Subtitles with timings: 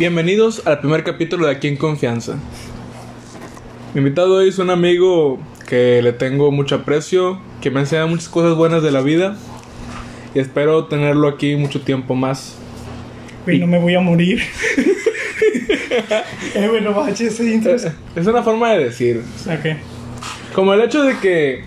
[0.00, 2.38] Bienvenidos al primer capítulo de Aquí en Confianza.
[3.92, 5.38] Mi invitado hoy es un amigo
[5.68, 9.36] que le tengo mucho aprecio, que me enseña muchas cosas buenas de la vida
[10.34, 12.56] y espero tenerlo aquí mucho tiempo más.
[13.44, 14.40] Güey, no me voy a morir.
[16.54, 17.74] eh, bueno, bache ese intro.
[17.74, 19.76] Es una forma de decir, Ok.
[20.54, 21.64] como el hecho de que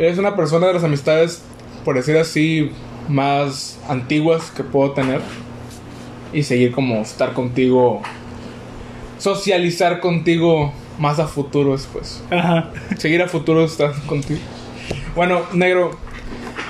[0.00, 1.44] eres una persona de las amistades,
[1.84, 2.72] por decir así,
[3.08, 5.20] más antiguas que puedo tener
[6.32, 8.02] y seguir como estar contigo,
[9.18, 12.22] socializar contigo más a futuro después.
[12.30, 12.70] Ajá.
[12.96, 14.40] Seguir a futuro estar contigo.
[15.14, 15.98] Bueno, negro,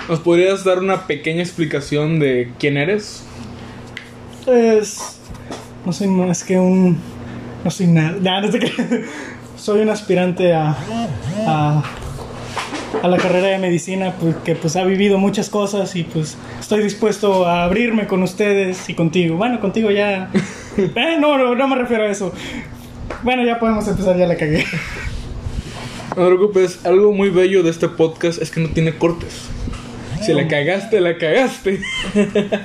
[0.09, 3.25] ¿nos podrías dar una pequeña explicación de quién eres?
[4.47, 5.19] Es.
[5.85, 6.99] No soy más que un.
[7.65, 8.17] No soy nada.
[8.21, 9.05] Nah, no qué.
[9.57, 10.77] Soy un aspirante a.
[11.47, 11.83] a.
[13.03, 16.83] a la carrera de medicina, pues, que pues ha vivido muchas cosas y pues estoy
[16.83, 19.37] dispuesto a abrirme con ustedes y contigo.
[19.37, 20.31] Bueno, contigo ya.
[20.79, 22.33] Eh, no, no, no me refiero a eso.
[23.25, 24.65] Bueno, ya podemos empezar, ya la cagué.
[26.11, 29.49] No te preocupes, algo muy bello de este podcast es que no tiene cortes.
[30.23, 31.81] Si la cagaste, la cagaste.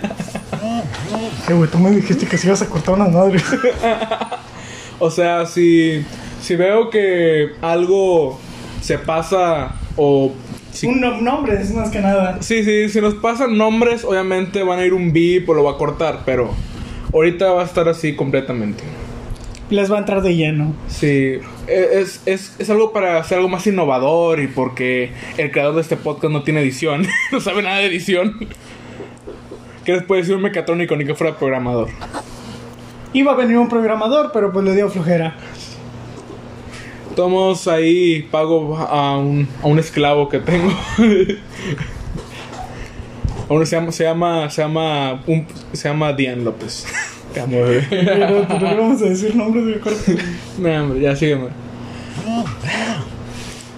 [1.49, 3.43] Eh, güey, tú me dijiste que si ibas a cortar unas madres.
[4.99, 6.05] O sea, si,
[6.41, 8.39] si veo que algo
[8.79, 10.31] se pasa o...
[10.71, 12.37] Si, Un no- nombre, es más que nada.
[12.41, 15.71] sí, sí, si nos pasan nombres, obviamente van a ir un beep o lo va
[15.73, 16.49] a cortar, pero
[17.13, 18.83] ahorita va a estar así completamente.
[19.69, 20.73] Les va a entrar de lleno.
[20.87, 21.35] Sí,
[21.67, 25.95] es, es, es algo para hacer algo más innovador y porque el creador de este
[25.95, 28.47] podcast no tiene edición, no sabe nada de edición.
[29.85, 31.89] ¿Qué les puede decir un mecatrónico ni que fuera programador?
[33.13, 35.35] Iba a venir un programador, pero pues le dio flojera.
[37.15, 40.71] Tomos ahí, pago a un, a un esclavo que tengo.
[43.49, 46.85] A uno se llama, se llama, se llama, un- se llama Dian López.
[47.33, 47.85] Te amo, bebé.
[47.89, 50.17] Pero no vamos a decir nombres de corte.
[50.57, 51.47] No, hombre, ya sígueme.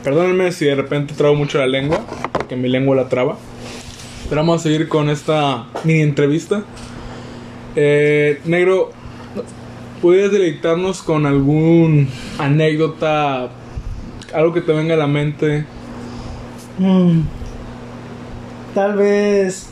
[0.03, 2.01] Perdónenme si de repente trabo mucho la lengua,
[2.31, 3.37] porque mi lengua la traba.
[4.29, 6.63] Pero vamos a seguir con esta mini entrevista.
[7.75, 8.91] Eh, negro,
[10.05, 12.07] ¿podrías deleitarnos con algún
[12.37, 13.49] anécdota,
[14.35, 15.65] algo que te venga a la mente?
[16.77, 17.21] Mm.
[18.75, 19.69] Tal vez.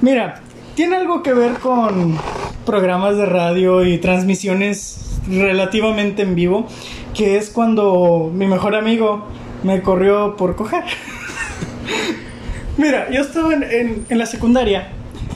[0.00, 0.40] Mira,
[0.76, 2.16] tiene algo que ver con
[2.64, 6.66] programas de radio y transmisiones relativamente en vivo,
[7.12, 9.26] que es cuando mi mejor amigo
[9.62, 10.84] me corrió por coger.
[12.78, 14.88] Mira, yo estaba en, en- en la secundaria.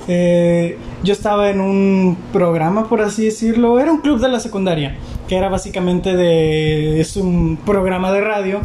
[0.09, 3.79] eh, yo estaba en un programa, por así decirlo.
[3.81, 4.97] Era un club de la secundaria.
[5.29, 7.01] Que era básicamente de.
[7.01, 8.61] Es un programa de radio.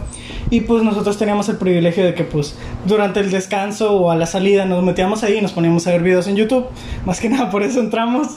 [0.50, 2.56] Y pues nosotros teníamos el privilegio de que, pues,
[2.86, 6.02] durante el descanso o a la salida nos metíamos ahí y nos poníamos a ver
[6.04, 6.66] videos en YouTube.
[7.06, 8.28] Más que nada por eso entramos.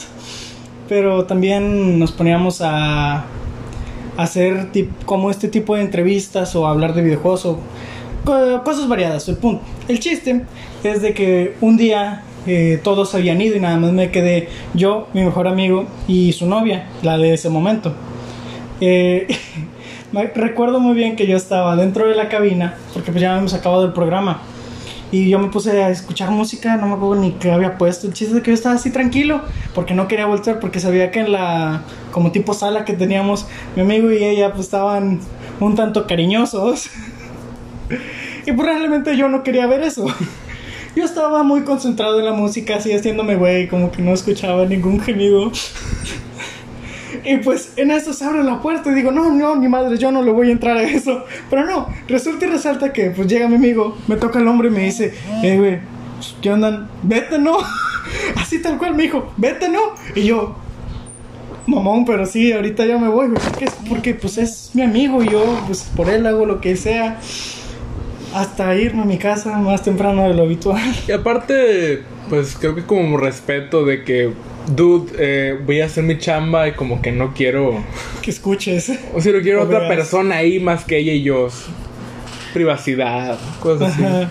[0.89, 3.25] Pero también nos poníamos a
[4.17, 4.69] hacer
[5.05, 7.59] como este tipo de entrevistas o hablar de videojuegos o
[8.25, 9.29] co- cosas variadas.
[9.29, 10.45] El punto, el chiste
[10.85, 15.09] es de que un día eh, todos habían ido y nada más me quedé yo,
[15.13, 17.95] mi mejor amigo y su novia, la de ese momento.
[18.81, 19.27] Eh,
[20.35, 23.85] recuerdo muy bien que yo estaba dentro de la cabina porque pues ya habíamos acabado
[23.85, 24.43] el programa.
[25.13, 28.09] Y yo me puse a escuchar música, no me acuerdo ni qué había puesto.
[28.09, 29.41] El chiste es que yo estaba así tranquilo,
[29.73, 33.47] porque no quería voltear, porque sabía que en la, como tipo sala que teníamos,
[33.77, 35.21] mi amigo y ella pues estaban
[35.61, 36.91] un tanto cariñosos.
[38.47, 40.07] y pues realmente yo no quería ver eso.
[40.97, 44.99] Yo estaba muy concentrado en la música, así haciéndome güey, como que no escuchaba ningún
[44.99, 45.53] gemido.
[47.23, 50.11] Y pues en eso se abre la puerta y digo, no, no, ni madre, yo
[50.11, 51.25] no le voy a entrar a eso.
[51.51, 54.71] Pero no, resulta y resalta que pues llega mi amigo, me toca el hombro y
[54.71, 55.13] me dice,
[55.43, 55.81] eh, güey,
[56.17, 56.89] pues, ¿qué onda?
[57.03, 57.59] Vete, ¿no?
[58.37, 59.81] Así tal cual me dijo, vete, ¿no?
[60.15, 60.57] Y yo,
[61.67, 63.43] mamón, pero sí, ahorita ya me voy, güey.
[63.43, 63.67] ¿Por qué?
[63.89, 67.21] Porque pues es mi amigo y yo, pues por él hago lo que sea.
[68.37, 70.83] Hasta irme a mi casa más temprano de lo habitual.
[71.09, 74.33] Y aparte, pues creo que como respeto de que,
[74.75, 77.83] dude, eh, voy a hacer mi chamba y como que no quiero,
[78.23, 78.93] Que escuches.
[79.15, 79.91] o sea, no quiero otra veas.
[79.95, 81.49] persona ahí más que ella y yo.
[82.53, 84.05] Privacidad, cosas así.
[84.05, 84.29] Ajá.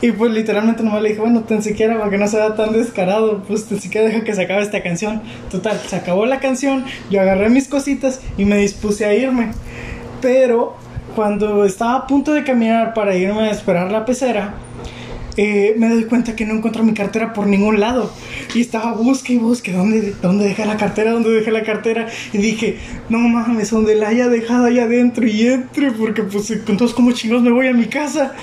[0.00, 3.42] Y pues literalmente nomás le dije, bueno, tan siquiera para que no sea tan descarado,
[3.48, 5.22] pues tan siquiera deja que se acabe esta canción.
[5.50, 9.50] Total, se acabó la canción, yo agarré mis cositas y me dispuse a irme.
[10.22, 10.76] Pero
[11.18, 14.54] cuando estaba a punto de caminar para irme a esperar la pecera,
[15.40, 18.12] eh, me doy cuenta que no encuentro mi cartera por ningún lado.
[18.56, 21.12] Y estaba busque y busque, ¿dónde, ¿dónde dejé la cartera?
[21.12, 22.08] ¿Dónde dejé la cartera?
[22.32, 26.92] Y dije, no mames, donde la haya dejado allá adentro y entre, porque pues entonces
[26.92, 28.34] como chingos me voy a mi casa.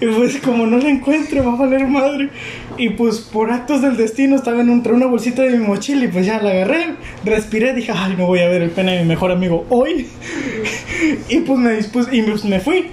[0.00, 2.30] Y pues como no la encuentro, va a valer madre.
[2.78, 6.08] Y pues por actos del destino estaba en entre una bolsita de mi mochila y
[6.08, 6.94] pues ya la agarré,
[7.24, 10.06] respiré, dije, ay, no voy a ver el pene de mi mejor amigo hoy.
[11.28, 12.86] y pues me dispuse y pues me fui.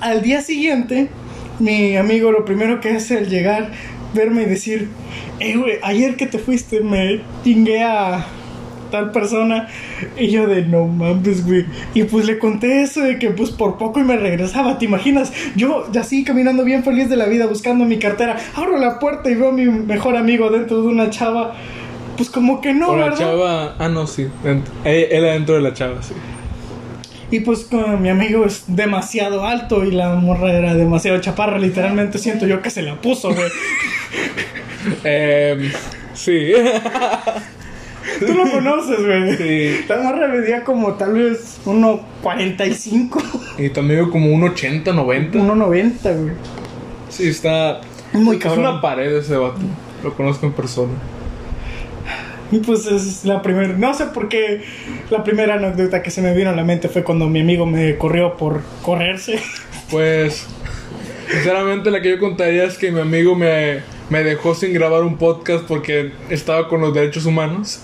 [0.00, 1.08] Al día siguiente
[1.58, 3.70] mi amigo lo primero que hace al llegar,
[4.14, 4.88] verme y decir,
[5.40, 8.26] eh, güey, ayer que te fuiste me tingué a
[8.90, 9.68] tal persona.
[10.16, 11.66] Y yo de no mames, güey.
[11.94, 15.32] Y pues le conté eso de que pues por poco y me regresaba, ¿te imaginas?
[15.56, 18.36] Yo ya así caminando bien feliz de la vida buscando mi cartera.
[18.54, 21.54] Abro la puerta y veo a mi mejor amigo dentro de una chava.
[22.16, 23.76] Pues como que no, O la chava.
[23.78, 24.26] Ah, no, sí.
[24.44, 26.14] Él él adentro de la chava, sí.
[27.30, 32.18] Y pues como mi amigo es demasiado alto y la morra era demasiado chaparra, literalmente
[32.18, 33.48] siento yo que se la puso, güey.
[35.04, 35.70] Em,
[36.14, 36.52] sí.
[38.26, 39.36] Tú lo conoces, güey.
[39.36, 39.84] sí.
[39.88, 43.20] La morra medía como tal vez 1.45,
[43.58, 45.38] Y amigo como un 80, 90.
[45.38, 46.34] 1.90, güey.
[47.10, 47.80] Sí, está.
[48.12, 48.66] Muy Es cabrón.
[48.66, 49.58] una pared ese vato.
[50.02, 50.92] Lo conozco en persona.
[52.50, 54.62] Y pues es la primera, no sé por qué,
[55.10, 57.96] la primera anécdota que se me vino a la mente fue cuando mi amigo me
[57.96, 59.40] corrió por correrse.
[59.90, 60.46] Pues,
[61.32, 63.78] sinceramente, la que yo contaría es que mi amigo me,
[64.10, 67.80] me dejó sin grabar un podcast porque estaba con los derechos humanos.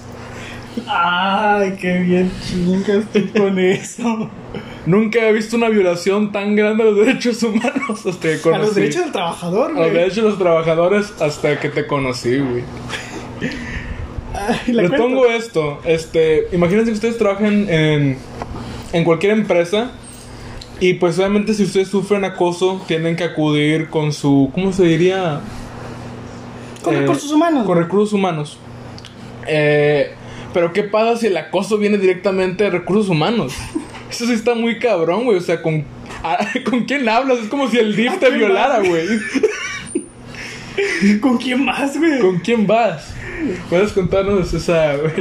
[0.87, 4.31] Ay, qué bien chingas tú con eso.
[4.85, 8.61] Nunca he visto una violación tan grande a los derechos humanos hasta que conocí.
[8.63, 9.93] A los derechos del trabajador, A los güey.
[9.93, 12.65] derechos de los trabajadores hasta que te conocí, güey.
[14.35, 14.97] Ay, Les cuento.
[14.97, 18.19] pongo esto, este, imagínense que ustedes trabajan en,
[18.93, 19.93] en cualquier empresa
[20.81, 25.41] y pues obviamente si ustedes sufren acoso tienen que acudir con su, ¿cómo se diría?
[26.83, 27.65] Con Eh, recursos humanos.
[27.67, 28.59] Con recursos humanos.
[29.47, 30.11] Eh,
[30.53, 33.55] pero ¿qué pasa si el acoso viene directamente de recursos humanos?
[34.11, 35.39] Eso sí está muy cabrón, güey.
[35.39, 35.85] O sea, ¿con,
[36.25, 37.39] a- ¿con quién hablas?
[37.39, 39.07] Es como si el DIF ¿A te violara, güey.
[41.21, 42.19] ¿Con quién más, güey?
[42.21, 43.14] ¿Con quién vas?
[43.71, 45.13] ¿Puedes contarnos esa, güey?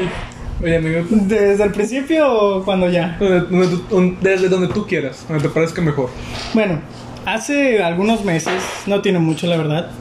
[0.61, 3.17] Oye, amigo, ¿Desde el principio o cuando ya?
[3.19, 6.09] donde- donde desde donde tú quieras, donde te parezca mejor.
[6.53, 6.79] Bueno,
[7.25, 8.53] hace algunos meses,
[8.87, 9.91] no tiene mucho la verdad,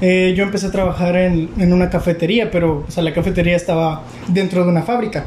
[0.00, 4.04] eh, yo empecé a trabajar en, en una cafetería, pero o sea, la cafetería estaba
[4.28, 5.26] dentro de una fábrica.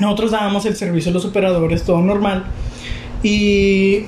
[0.00, 2.44] Nosotros dábamos el servicio a los operadores, todo normal.
[3.22, 4.06] Y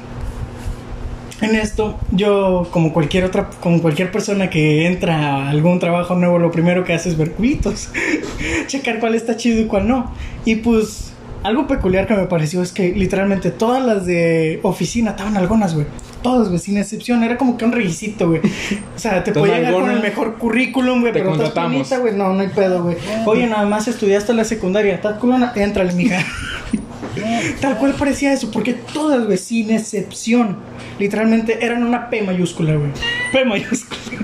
[1.40, 6.38] en esto, yo, como cualquier otra, como cualquier persona que entra a algún trabajo nuevo,
[6.38, 7.90] lo primero que hace es ver cubitos,
[8.66, 10.12] checar cuál está chido y cuál no.
[10.44, 11.12] Y pues,
[11.42, 15.86] algo peculiar que me pareció es que literalmente todas las de oficina estaban algonas, güey.
[16.22, 17.22] Todas, güey, sin excepción.
[17.22, 18.40] Era como que un requisito, güey.
[18.40, 22.16] O sea, te ¿Estás podía llegar con el mejor currículum, güey, pero estás culita, güey.
[22.16, 22.96] No, no hay pedo, güey.
[23.26, 24.94] Oye, nada más estudiaste la secundaria.
[24.94, 25.52] ¿Estás culona?
[25.54, 26.18] Éntrale, mija.
[27.60, 30.56] Tal cual parecía eso, porque todas, güey, sin excepción,
[30.98, 32.90] literalmente eran una P mayúscula, güey.
[33.32, 34.00] P mayúscula.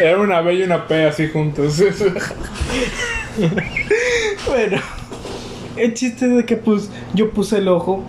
[0.00, 1.82] Era una B y una P así juntos.
[4.48, 4.78] Bueno,
[5.76, 8.02] el chiste es de que pues yo puse el ojo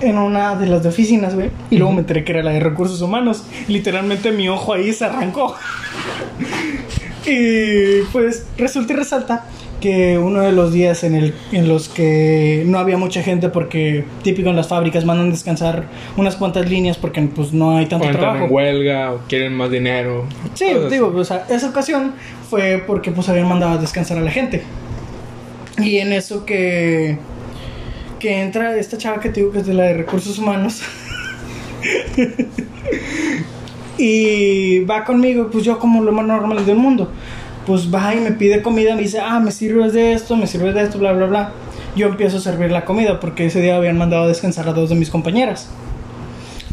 [0.00, 2.60] en una de las de oficinas, güey, y luego me enteré que era la de
[2.60, 3.44] recursos humanos.
[3.68, 5.54] Literalmente mi ojo ahí se arrancó.
[7.24, 9.46] y pues resulta y resalta
[9.86, 14.04] que uno de los días en, el, en los que no había mucha gente porque
[14.24, 15.84] típico en las fábricas mandan descansar
[16.16, 18.46] unas cuantas líneas porque pues no hay tanto o trabajo.
[18.46, 20.24] en huelga o quieren más dinero.
[20.54, 22.14] Sí, digo, sea, esa ocasión
[22.50, 24.64] fue porque pues habían mandado a descansar a la gente.
[25.78, 27.18] Y en eso que
[28.18, 30.82] que entra esta chava que te digo que es de la de recursos humanos.
[33.98, 37.12] y va conmigo, pues yo como lo más normal del mundo.
[37.66, 40.74] Pues va y me pide comida, me dice, ah, me sirves de esto, me sirves
[40.74, 41.52] de esto, bla, bla, bla.
[41.96, 44.90] Yo empiezo a servir la comida porque ese día habían mandado a descansar a dos
[44.90, 45.68] de mis compañeras.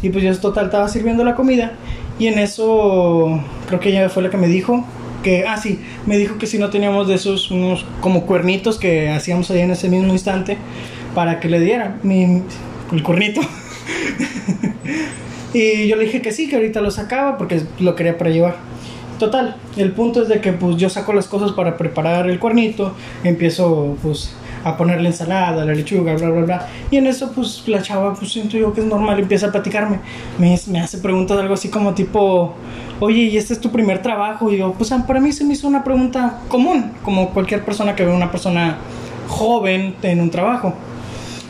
[0.02, 1.72] Y pues yo total estaba sirviendo la comida.
[2.18, 4.84] Y en eso, creo que ella fue la que me dijo
[5.24, 9.08] que, ah, sí, me dijo que si no teníamos de esos, unos como cuernitos que
[9.08, 10.58] hacíamos ahí en ese mismo instante,
[11.14, 12.42] para que le diera mi,
[12.92, 13.40] el cuernito.
[15.54, 18.73] y yo le dije que sí, que ahorita lo sacaba porque lo quería para llevar.
[19.24, 22.92] Total, el punto es de que pues yo saco las cosas para preparar el cuernito,
[23.22, 26.68] empiezo pues a ponerle ensalada, la lechuga, bla, bla, bla.
[26.90, 30.00] Y en eso pues la chava pues siento yo que es normal, empieza a platicarme.
[30.38, 32.52] Me, me hace preguntas algo así como tipo,
[33.00, 34.52] oye, ¿y este es tu primer trabajo?
[34.52, 37.96] Y yo, pues ah, para mí se me hizo una pregunta común, como cualquier persona
[37.96, 38.76] que ve una persona
[39.26, 40.74] joven en un trabajo.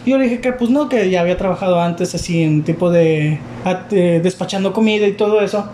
[0.06, 2.88] Y yo le dije que pues no, que ya había trabajado antes así en tipo
[2.92, 3.40] de,
[3.90, 5.68] despachando comida y todo eso.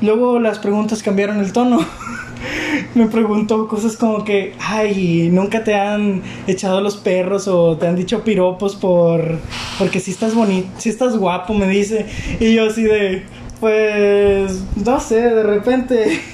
[0.00, 1.78] Luego las preguntas cambiaron el tono.
[2.94, 7.96] Me preguntó cosas como que, ay, nunca te han echado los perros o te han
[7.96, 9.38] dicho piropos por
[9.78, 12.06] porque si estás bonito, si estás guapo, me dice.
[12.40, 13.24] Y yo así de,
[13.60, 16.20] pues, no sé, de repente.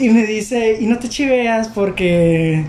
[0.00, 2.64] Y me dice, y no te chiveas porque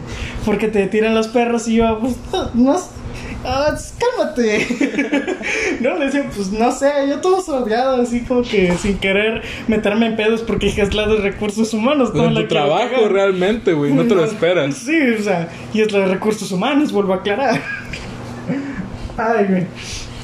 [0.45, 2.15] porque te tiran los perros y yo, pues,
[2.55, 2.75] no,
[3.45, 4.67] ah, cálmate.
[5.81, 10.07] no, le decía, pues no sé, yo todo sordeado, así como que sin querer meterme
[10.07, 12.11] en pedos porque dije, es la de recursos humanos.
[12.11, 13.11] Pues en la tu trabajo cagar".
[13.11, 14.75] realmente, güey, no te lo esperas.
[14.75, 17.61] Sí, o sea, y es la de recursos humanos, vuelvo a aclarar.
[19.17, 19.67] Ay, güey.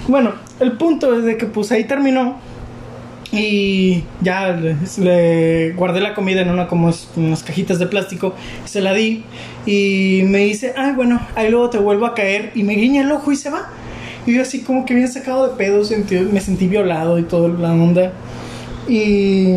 [0.08, 2.40] Bueno, el punto es de que pues ahí terminó.
[3.36, 4.52] Y ya
[4.98, 8.34] le, guardé la comida en una como unas cajitas de plástico,
[8.66, 9.24] se la di
[9.66, 13.12] y me dice, ay bueno, ahí luego te vuelvo a caer y me guiña el
[13.12, 13.70] ojo y se va.
[14.26, 17.48] Y yo así como que bien sacado de pedo, sentí- me sentí violado y todo
[17.50, 18.14] la onda.
[18.88, 19.56] Y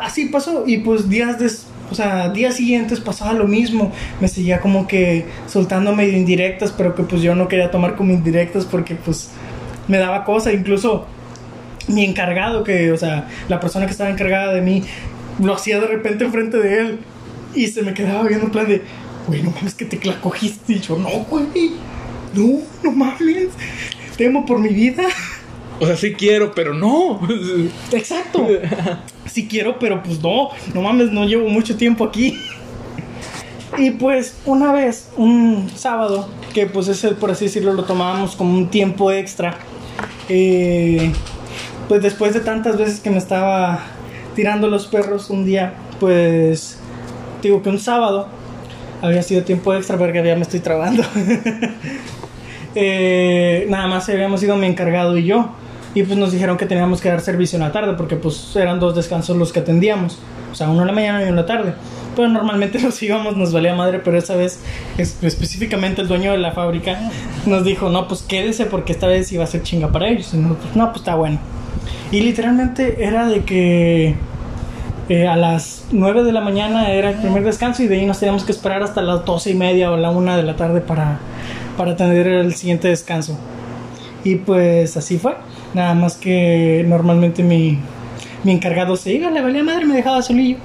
[0.00, 3.92] así pasó y pues días des, o sea, días siguientes pasaba lo mismo.
[4.20, 8.12] Me seguía como que soltando medio indirectas, pero que pues yo no quería tomar como
[8.12, 9.30] indirectas porque pues
[9.88, 11.06] me daba cosa, incluso
[11.88, 14.82] mi encargado que, o sea, la persona que estaba encargada de mí
[15.40, 16.98] lo hacía de repente enfrente de él
[17.54, 18.82] y se me quedaba viendo en plan de,
[19.26, 21.72] güey, no mames que te la cogiste y yo, no, güey.
[22.34, 23.48] No, no mames.
[24.16, 25.04] Temo por mi vida.
[25.80, 27.20] O sea, sí quiero, pero no.
[27.92, 28.46] Exacto.
[29.26, 32.38] Sí quiero, pero pues no, no mames, no llevo mucho tiempo aquí.
[33.76, 38.56] Y pues una vez, un sábado, que pues ese, por así decirlo, lo tomábamos como
[38.56, 39.58] un tiempo extra.
[40.28, 41.12] eh,
[41.88, 43.80] pues después de tantas veces que me estaba
[44.34, 46.78] tirando los perros un día, pues
[47.42, 48.28] digo que un sábado
[49.02, 51.02] había sido tiempo extra porque ya me estoy trabando.
[52.78, 55.48] Eh, nada más habíamos ido mi encargado y yo.
[55.94, 58.78] Y pues nos dijeron que teníamos que dar servicio en la tarde porque pues eran
[58.78, 60.18] dos descansos los que atendíamos.
[60.52, 61.72] O sea, uno en la mañana y uno en la tarde.
[62.16, 64.58] Pero normalmente nos íbamos, nos valía madre, pero esa vez
[64.98, 66.98] es- específicamente el dueño de la fábrica
[67.46, 70.32] nos dijo, no, pues quédese porque esta vez iba a ser chinga para ellos.
[70.34, 71.38] Y nosotros, no, pues está bueno.
[72.10, 74.14] Y literalmente era de que
[75.08, 78.18] eh, a las 9 de la mañana era el primer descanso y de ahí nos
[78.18, 81.18] teníamos que esperar hasta las 12 y media o la 1 de la tarde para,
[81.76, 83.38] para tener el siguiente descanso.
[84.24, 85.36] Y pues así fue.
[85.74, 87.78] Nada más que normalmente mi,
[88.42, 90.56] mi encargado se iba, le valía madre, me dejaba solillo.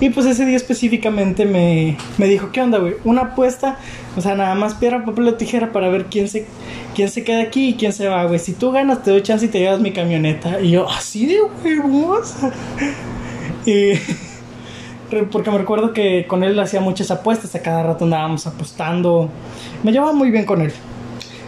[0.00, 2.94] Y pues ese día específicamente me, me dijo, ¿qué onda, güey?
[3.04, 3.78] Una apuesta,
[4.16, 6.46] o sea, nada más piedra, papel o tijera para ver quién se,
[6.94, 8.38] quién se queda aquí y quién se va, güey.
[8.38, 10.60] Si tú ganas, te doy chance y te llevas mi camioneta.
[10.60, 12.34] Y yo, así de huevos.
[13.66, 13.92] y
[15.30, 19.30] porque me recuerdo que con él hacía muchas apuestas, a cada rato andábamos apostando.
[19.82, 20.72] Me llevaba muy bien con él.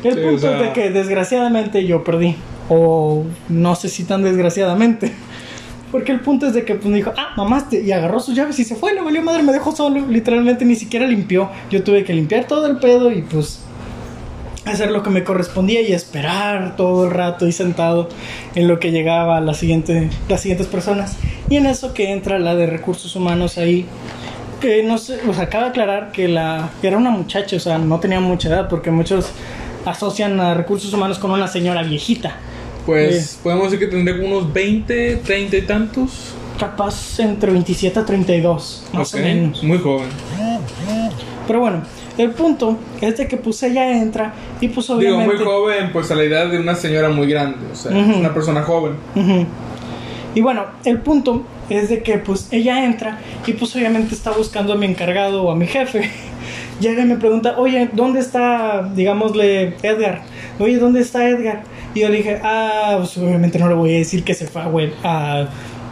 [0.04, 2.36] El Sí, punto o sea- es de que desgraciadamente yo perdí.
[2.70, 5.12] O no sé si tan desgraciadamente.
[5.90, 8.59] Porque el punto es de que pues, me dijo, ah, mamaste, y agarró sus llaves
[8.59, 11.50] y se fue, le valió madre, me dejó solo, literalmente ni siquiera limpió.
[11.71, 13.61] Yo tuve que limpiar todo el pedo y pues
[14.66, 18.09] hacer lo que me correspondía y esperar todo el rato y sentado
[18.54, 21.16] en lo que llegaba la siguiente, las siguientes personas.
[21.49, 23.87] Y en eso que entra la de recursos humanos ahí,
[24.61, 27.78] que no sé, o sea, cabe aclarar que la que era una muchacha, o sea,
[27.78, 29.30] no tenía mucha edad, porque muchos
[29.85, 32.37] asocian a recursos humanos con una señora viejita.
[32.88, 36.33] Pues podemos decir que como unos 20, 30 y tantos.
[36.59, 39.62] Capaz entre 27 a 32, más Ok, o menos.
[39.62, 40.09] Muy joven.
[41.47, 41.83] Pero bueno,
[42.16, 45.35] el punto es de que pues ella entra y pues Digo, obviamente...
[45.35, 47.59] muy joven, pues a la edad de una señora muy grande.
[47.71, 48.95] O sea, es una persona joven.
[50.35, 54.73] Y bueno, el punto es de que pues ella entra y pues obviamente está buscando
[54.73, 56.11] a mi encargado o a mi jefe.
[56.80, 60.23] Llega y me pregunta, oye, ¿dónde está, digámosle, Edgar?
[60.59, 61.64] Oye, ¿dónde está Edgar?
[61.95, 64.62] Y yo le dije, ah, pues obviamente no le voy a decir que se fue
[64.62, 65.49] a, hue- a,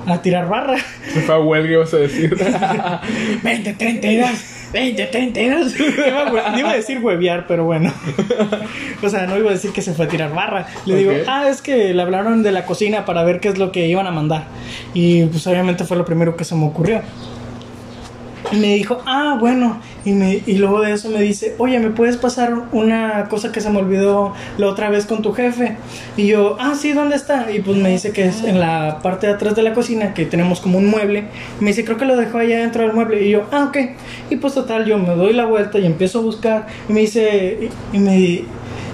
[0.07, 0.77] a tirar barra.
[1.13, 2.37] Se fue a huelga, vas a decir.
[3.43, 4.31] 20, 32,
[4.73, 5.75] 20, 32.
[6.07, 7.93] Iba a, hue- iba a decir huevear, pero bueno.
[9.03, 10.67] O sea, no iba a decir que se fue a tirar barra.
[10.87, 13.71] Le digo, ah, es que le hablaron de la cocina para ver qué es lo
[13.73, 14.45] que iban a mandar.
[14.95, 17.03] Y pues obviamente fue lo primero que se me ocurrió.
[18.53, 19.81] Y me dijo, ah, bueno.
[20.05, 23.61] Y, me, y luego de eso me dice, oye, ¿me puedes pasar una cosa que
[23.61, 25.77] se me olvidó la otra vez con tu jefe?
[26.17, 27.51] Y yo, ah, sí, ¿dónde está?
[27.51, 30.27] Y pues me dice que es en la parte de atrás de la cocina, que
[30.27, 31.25] tenemos como un mueble.
[31.59, 33.27] Me dice, creo que lo dejó allá dentro del mueble.
[33.27, 33.79] Y yo, ah, ok.
[34.31, 36.67] Y pues total, yo me doy la vuelta y empiezo a buscar.
[36.89, 38.47] Y me dice, y, me, y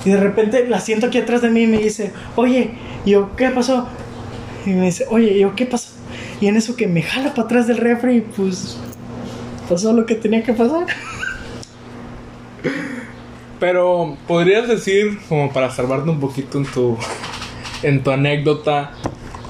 [0.05, 2.71] de repente la siento aquí atrás de mí y me dice, oye,
[3.05, 3.87] y yo, ¿qué pasó?
[4.65, 5.91] Y me dice, oye, yo, ¿qué pasó?
[6.41, 8.79] Y en eso que me jala para atrás del refri, y pues
[9.73, 10.87] pasó lo que tenía que pasar.
[13.59, 16.99] Pero podrías decir, como para salvarte un poquito en tu,
[17.83, 18.91] en tu anécdota,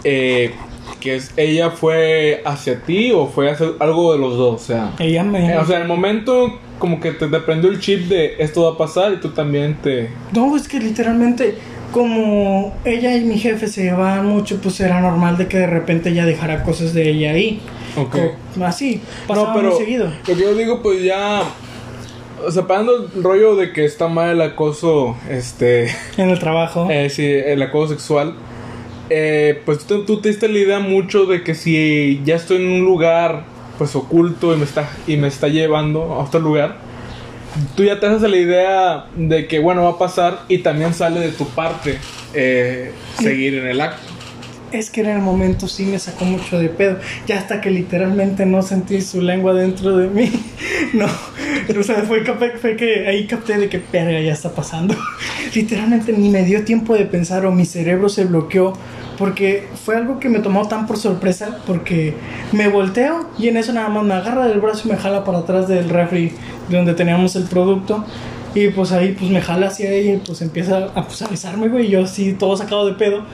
[0.05, 0.53] eh,
[1.01, 4.93] que es, ella fue hacia ti o fue hacia algo de los dos, o sea,
[4.99, 5.53] Ella me...
[5.53, 8.65] eh, o sea, en el momento como que te, te prendió el chip de esto
[8.65, 10.11] va a pasar y tú también te...
[10.33, 11.55] No, es que literalmente,
[11.91, 16.11] como ella y mi jefe se llevaban mucho, pues era normal de que de repente
[16.11, 17.61] ella dejara cosas de ella ahí.
[17.97, 18.17] Ok.
[18.61, 20.07] O- así, pasaba no, pero muy seguido.
[20.07, 21.43] lo que yo digo, pues ya,
[22.45, 26.87] o sea, parando el rollo de que está mal el acoso, este, En el trabajo.
[26.91, 28.35] eh, sí, el acoso sexual,
[29.11, 32.69] eh, pues tú, tú te diste la idea mucho de que si ya estoy en
[32.69, 33.45] un lugar,
[33.79, 36.77] pues oculto y me está, y me está llevando a otro lugar,
[37.77, 41.21] tú ya te haces la idea de que, bueno, va a pasar y también sale
[41.21, 41.99] de tu parte
[42.33, 44.12] eh, seguir en el acto.
[44.73, 46.99] Es que en el momento sí me sacó mucho de pedo.
[47.27, 50.31] Ya hasta que literalmente no sentí su lengua dentro de mí.
[50.95, 51.07] No.
[51.79, 54.95] O sea, fue, fue que ahí capté de que perra ya está pasando.
[55.55, 58.75] Literalmente ni me dio tiempo de pensar o mi cerebro se bloqueó.
[59.17, 61.59] Porque fue algo que me tomó tan por sorpresa.
[61.67, 62.15] Porque
[62.53, 65.39] me volteo y en eso nada más me agarra del brazo y me jala para
[65.39, 66.33] atrás del refri
[66.69, 68.05] de donde teníamos el producto.
[68.55, 71.69] Y pues ahí pues me jala hacia ella y pues empieza a, pues, a besarme,
[71.69, 71.87] güey.
[71.87, 73.25] Y yo así todo sacado de pedo.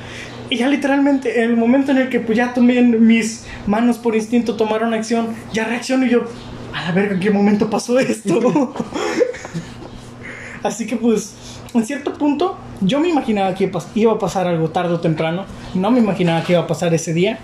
[0.50, 4.16] Y ya literalmente, en el momento en el que pues ya también mis manos por
[4.16, 6.24] instinto tomaron acción, ya reacciono y yo,
[6.72, 8.74] a la verga, ¿en qué momento pasó esto?
[10.62, 11.34] Así que pues,
[11.74, 15.44] en cierto punto, yo me imaginaba que iba a pasar algo tarde o temprano.
[15.74, 17.38] No me imaginaba que iba a pasar ese día.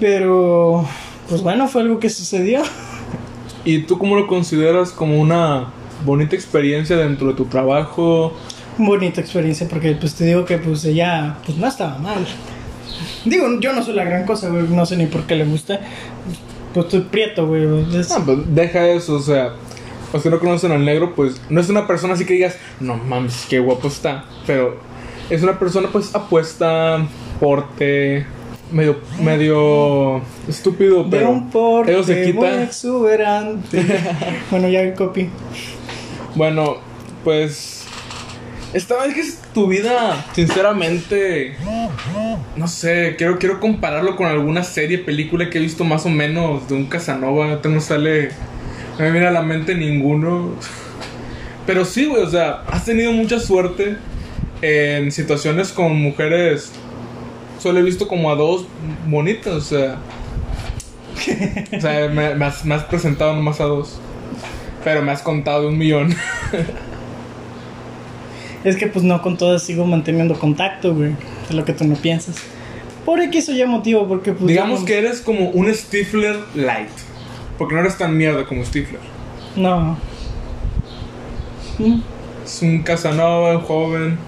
[0.00, 0.84] Pero,
[1.28, 2.62] pues bueno, fue algo que sucedió.
[3.64, 5.72] ¿Y tú cómo lo consideras como una
[6.04, 8.32] bonita experiencia dentro de tu trabajo?
[8.78, 12.24] Bonita experiencia porque pues te digo que pues ella pues no estaba mal.
[13.24, 15.80] Digo, yo no soy la gran cosa, güey, no sé ni por qué le gusta.
[16.72, 17.64] Pues estoy prieto, güey.
[17.98, 19.52] es- Ah, pues deja eso, o sea,
[20.12, 22.96] los que no conocen al negro, pues no es una persona así que digas, no
[22.96, 24.76] mames, qué guapo está, pero
[25.28, 27.04] es una persona pues apuesta,
[27.40, 28.26] porte,
[28.70, 33.84] medio, medio estúpido, de pero un porte eso se muy exuberante.
[34.50, 35.28] bueno, ya copy.
[36.34, 36.76] Bueno,
[37.24, 37.77] pues
[38.72, 41.56] esta vez que es tu vida, sinceramente,
[42.56, 46.68] no sé, quiero, quiero compararlo con alguna serie, película que he visto más o menos
[46.68, 48.30] de un Casanova, no sale,
[48.98, 50.54] no me viene a la mente ninguno.
[51.66, 53.96] Pero sí, güey, o sea, has tenido mucha suerte
[54.62, 56.72] en situaciones con mujeres.
[57.60, 58.66] Solo he visto como a dos
[59.06, 59.96] bonitas, o sea.
[61.76, 63.98] O sea, me, me has, me has presentado nomás a dos.
[64.84, 66.14] Pero me has contado de un millón.
[68.64, 71.12] Es que pues no con todas sigo manteniendo contacto, güey.
[71.48, 72.36] Es lo que tú no piensas.
[73.04, 74.46] Por X o Y motivo, porque pues...
[74.48, 76.88] Digamos no- que eres como un Stifler light.
[77.56, 79.00] Porque no eres tan mierda como Stifler.
[79.56, 79.96] No.
[81.78, 82.00] Mm.
[82.44, 84.18] Es un Casanova, un joven.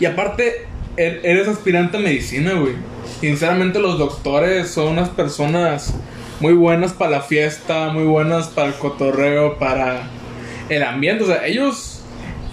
[0.00, 2.74] Y aparte, er- eres aspirante a medicina, güey.
[3.20, 5.94] Sinceramente, los doctores son unas personas
[6.40, 10.02] muy buenas para la fiesta, muy buenas para el cotorreo, para
[10.68, 11.24] el ambiente.
[11.24, 11.95] O sea, ellos.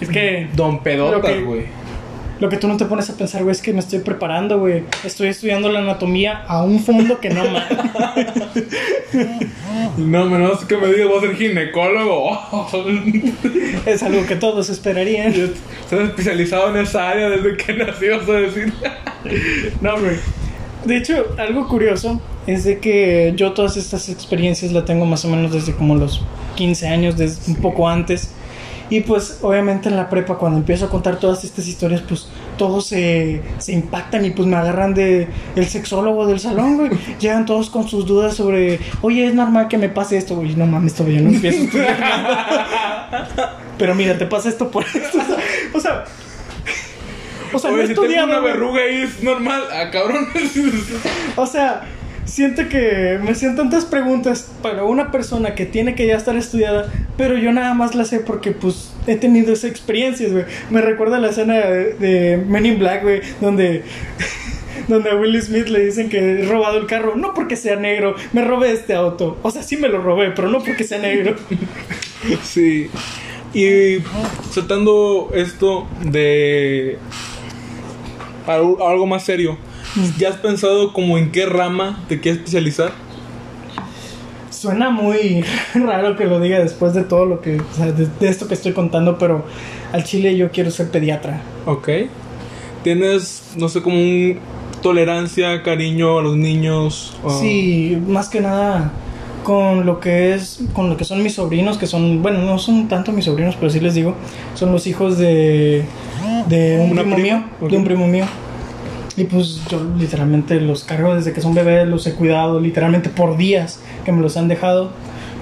[0.04, 0.48] Es que...
[0.54, 1.66] Don pedotas, güey.
[2.40, 4.82] Lo que tú no te pones a pensar, güey, es que me estoy preparando, güey.
[5.04, 7.64] Estoy estudiando la anatomía a un fondo que no más.
[9.96, 12.36] No, menos que me digas, voy a ser ginecólogo.
[13.86, 15.32] es algo que todos esperarían.
[15.32, 18.72] Estás especializado en esa área desde que nací, vas a decir.
[19.80, 20.16] No, güey.
[20.84, 25.28] De hecho, algo curioso es de que yo todas estas experiencias las tengo más o
[25.28, 26.22] menos desde como los
[26.56, 28.32] 15 años, desde un poco antes.
[28.90, 32.86] Y pues obviamente en la prepa cuando empiezo a contar todas estas historias, pues todos
[32.86, 36.90] se, se impactan y pues me agarran de el sexólogo del salón, güey.
[37.20, 40.54] Llegan todos con sus dudas sobre, oye, es normal que me pase esto, güey.
[40.54, 43.58] No mames, todavía no empiezo a estudiar nada.
[43.78, 45.18] Pero mira, te pasa esto por esto.
[45.72, 46.04] O sea,
[47.52, 48.26] o sea, no Oye, he si tengo estudiado.
[48.28, 49.62] una verruga ahí es normal.
[49.72, 50.28] Ah, cabrón.
[51.36, 51.82] O sea,
[52.24, 56.90] siento que me hacían tantas preguntas para una persona que tiene que ya estar estudiada,
[57.16, 60.44] pero yo nada más la sé porque pues he tenido esas experiencias, güey.
[60.70, 63.82] Me recuerda la escena de, Men in Black, güey, donde
[64.88, 68.14] donde a Will Smith le dicen que he robado el carro, no porque sea negro,
[68.32, 69.38] me robé este auto.
[69.42, 71.36] O sea, sí me lo robé, pero no porque sea negro.
[72.42, 72.88] Sí.
[73.52, 73.98] Y
[74.50, 76.96] saltando esto de
[78.46, 79.58] algo más serio,
[80.18, 82.92] ¿ya has pensado como en qué rama te quieres especializar?
[84.50, 88.28] Suena muy raro que lo diga después de todo lo que, o sea, de, de
[88.28, 89.44] esto que estoy contando, pero
[89.92, 91.40] al chile yo quiero ser pediatra.
[91.66, 91.88] Ok.
[92.82, 94.38] ¿Tienes, no sé, como un
[94.82, 97.16] tolerancia, cariño a los niños?
[97.22, 98.92] o- Sí, más que nada
[99.42, 102.88] con lo que es, con lo que son mis sobrinos, que son, bueno, no son
[102.88, 104.14] tanto mis sobrinos, pero sí les digo,
[104.54, 105.84] son los hijos de,
[106.48, 108.24] de un primo prima, mío, de un primo mío.
[109.16, 113.36] Y pues yo literalmente los cargo desde que son bebés, los he cuidado literalmente por
[113.36, 114.90] días que me los han dejado.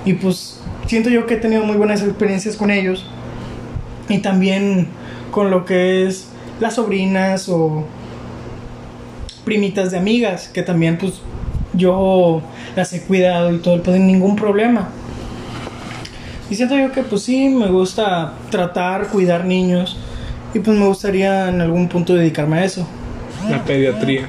[0.04, 3.06] Y pues siento yo que he tenido muy buenas experiencias con ellos.
[4.08, 4.88] Y también
[5.30, 6.28] con lo que es
[6.61, 7.85] las sobrinas o
[9.44, 11.14] primitas de amigas, que también pues
[11.72, 12.42] yo
[12.76, 14.90] las he cuidado y todo, pues ningún problema.
[16.50, 19.96] Y siento yo que pues sí, me gusta tratar, cuidar niños
[20.52, 22.87] y pues me gustaría en algún punto dedicarme a eso.
[23.50, 24.26] La pediatría.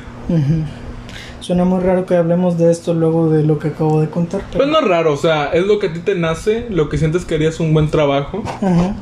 [1.40, 4.42] Suena muy raro que hablemos de esto luego de lo que acabo de contar.
[4.52, 6.88] pero- Pues no es raro, o sea, es lo que a ti te nace, lo
[6.88, 8.44] que sientes que harías un buen trabajo.
[8.62, 8.94] Ujú.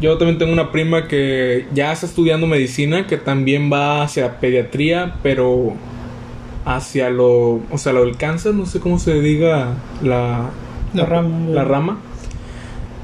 [0.00, 5.16] Yo también tengo una prima que ya está estudiando medicina, que también va hacia pediatría,
[5.22, 5.72] pero
[6.64, 10.50] hacia lo, o sea, lo del cáncer, no sé cómo se diga la,
[10.94, 11.48] La rama.
[11.50, 11.98] la rama.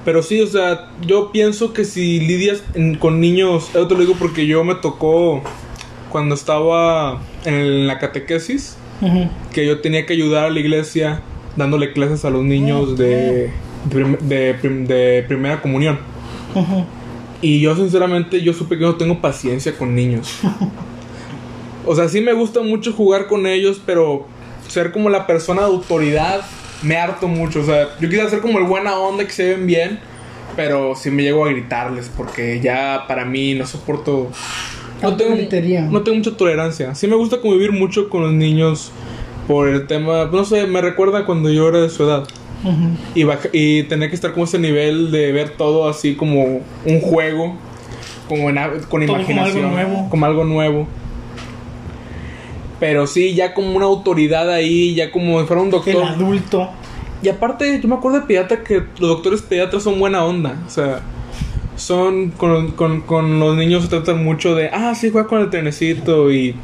[0.05, 4.01] Pero sí, o sea, yo pienso que si lidias en- con niños, yo te lo
[4.01, 5.43] digo porque yo me tocó
[6.11, 9.29] cuando estaba en la catequesis, Ujú.
[9.53, 11.21] que yo tenía que ayudar a la iglesia
[11.57, 13.51] dándole clases a los niños de,
[13.85, 15.99] de, de prim- de primera comunión.
[16.55, 16.85] Ujú.
[17.41, 20.39] Y yo sinceramente yo supe que no tengo paciencia con niños.
[21.87, 24.27] O sea, sí me gusta mucho jugar con ellos, pero
[24.69, 26.43] ser como la persona de autoridad
[26.83, 27.61] me harto mucho.
[27.61, 29.99] O sea, yo quisiera ser como el buena onda que se ven bien,
[30.55, 34.31] pero sí me llego a gritarles porque ya para mí no soporto...
[35.03, 35.83] No tengo, gritería.
[35.83, 36.95] no tengo mucha tolerancia.
[36.95, 38.91] Sí me gusta convivir mucho con los niños
[39.47, 40.29] por el tema...
[40.33, 42.25] No sé, me recuerda cuando yo era de su edad.
[43.15, 47.01] Y, baja- y tener que estar como ese nivel de ver todo así como un
[47.01, 47.57] juego,
[48.29, 50.09] como en con Todo como imaginación, algo nuevo.
[50.11, 50.89] como algo nuevo.
[52.81, 56.03] Pero sí, ya como una autoridad ahí, ya como si fuera un El doctor.
[56.05, 56.69] adulto.
[57.23, 60.57] Y aparte, yo me acuerdo de pediatra que los doctores pediatras son buena onda.
[60.67, 61.01] O sea,
[61.79, 65.49] son con, con, con los niños se tratan mucho de, ah, sí, juega con el
[65.51, 66.55] trenecito y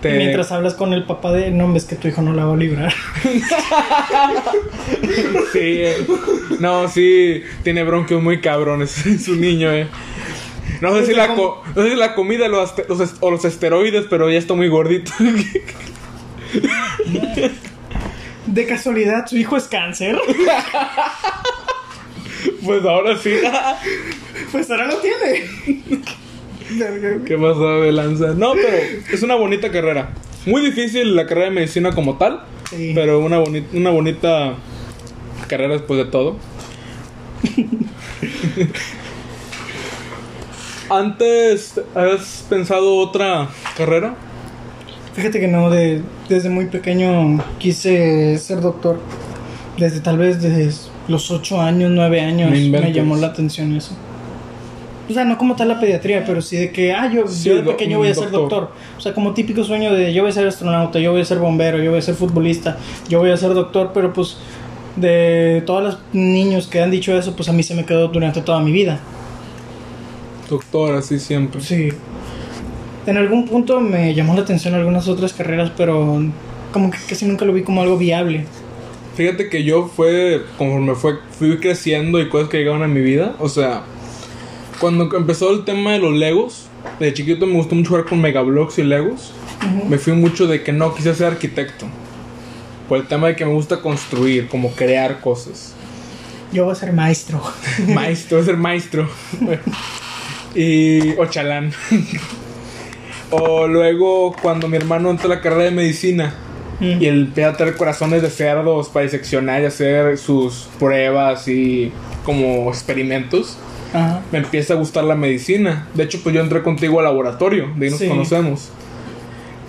[0.00, 0.14] te...
[0.14, 2.54] Y mientras hablas con el papá de, no, ves que tu hijo no la va
[2.54, 2.94] a librar.
[5.52, 6.06] Sí, eh.
[6.60, 8.90] no, sí, tiene bronquios muy cabrones
[9.24, 9.88] su niño, eh.
[10.80, 14.06] No sé si la, co- no sé si la comida los los o los esteroides,
[14.10, 15.10] pero ya está muy gordito.
[18.46, 20.16] De casualidad, su hijo es cáncer.
[22.66, 23.30] Pues ahora sí.
[24.52, 25.44] Pues ahora lo tiene.
[27.24, 28.34] ¿Qué pasó de lanza?
[28.34, 28.68] No, pero
[29.12, 30.10] es una bonita carrera.
[30.44, 32.92] Muy difícil la carrera de medicina como tal, Sí.
[32.94, 34.54] pero una, boni- una bonita
[35.48, 36.36] carrera después de todo.
[40.88, 44.14] Antes, ¿has pensado otra carrera?
[45.14, 49.00] Fíjate que no, de, desde muy pequeño quise ser doctor.
[49.78, 50.70] Desde tal vez desde
[51.08, 53.94] los 8 años, 9 años me llamó la atención eso.
[55.08, 57.56] O sea, no como tal la pediatría, pero sí de que, ah, yo, Sí, yo
[57.56, 58.62] de pequeño voy a ser doctor.
[58.62, 58.70] doctor.
[58.98, 61.38] O sea, como típico sueño de yo voy a ser astronauta, yo voy a ser
[61.38, 62.76] bombero, yo voy a ser futbolista,
[63.08, 64.36] yo voy a ser doctor, pero pues
[64.96, 68.40] de todos los niños que han dicho eso, pues a mí se me quedó durante
[68.40, 68.98] toda mi vida.
[70.50, 71.60] Doctor, así siempre.
[71.60, 71.88] Sí.
[73.06, 76.20] En algún punto me llamó la atención algunas otras carreras, pero
[76.72, 78.44] como que casi nunca lo vi como algo viable.
[79.16, 83.34] Fíjate que yo fue, conforme fue, fui creciendo y cosas que llegaron a mi vida,
[83.38, 83.82] o sea,
[84.78, 86.66] cuando empezó el tema de los Legos,
[87.00, 89.32] de chiquito me gustó mucho jugar con Megablocks y Legos,
[89.88, 91.86] me fui mucho de que no quise ser arquitecto,
[92.90, 95.72] por el tema de que me gusta construir, como crear cosas.
[96.52, 97.42] Yo voy a ser maestro.
[97.88, 99.08] Maestro, ser maestro.
[100.54, 101.10] y.
[101.18, 101.72] O chalán.
[103.30, 106.34] o luego, cuando mi hermano entró a la carrera de medicina
[106.80, 107.02] Mm.
[107.02, 111.90] y empieza a tener corazones de cerdos para diseccionar y hacer sus pruebas y
[112.24, 113.56] como experimentos,
[113.94, 114.20] Ajá.
[114.30, 115.88] me empieza a gustar la medicina.
[115.94, 118.08] De hecho, pues yo entré contigo al laboratorio, de ahí nos Sí.
[118.08, 118.68] conocemos.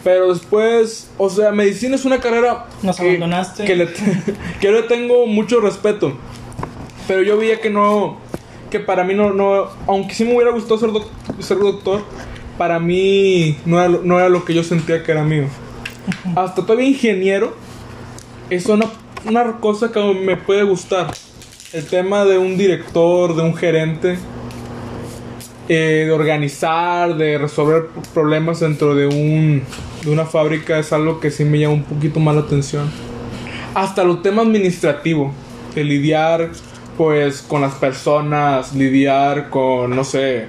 [0.03, 3.65] Pero después, o sea, medicina es una carrera Nos que, abandonaste.
[3.65, 3.87] que le,
[4.61, 6.13] que le tengo mucho respeto.
[7.07, 8.17] Pero yo veía que no,
[8.69, 11.07] que para mí no, no aunque sí me hubiera gustado ser, doc-
[11.39, 12.01] ser doctor,
[12.57, 15.45] para mí no era, no era lo que yo sentía que era mío.
[16.35, 17.55] Hasta todavía ingeniero
[18.49, 18.85] es una,
[19.25, 21.13] una cosa que me puede gustar.
[21.73, 24.17] El tema de un director, de un gerente,
[25.69, 29.63] eh, de organizar, de resolver problemas dentro de un
[30.03, 32.89] de una fábrica es algo que sí me llama un poquito más la atención.
[33.73, 35.33] Hasta lo tema administrativo,
[35.75, 36.51] de lidiar
[36.97, 40.47] pues con las personas, lidiar con no sé,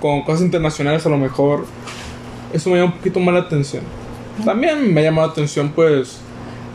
[0.00, 1.66] con cosas internacionales a lo mejor,
[2.52, 4.01] eso me llama un poquito más la atención.
[4.44, 6.18] También me llama la atención pues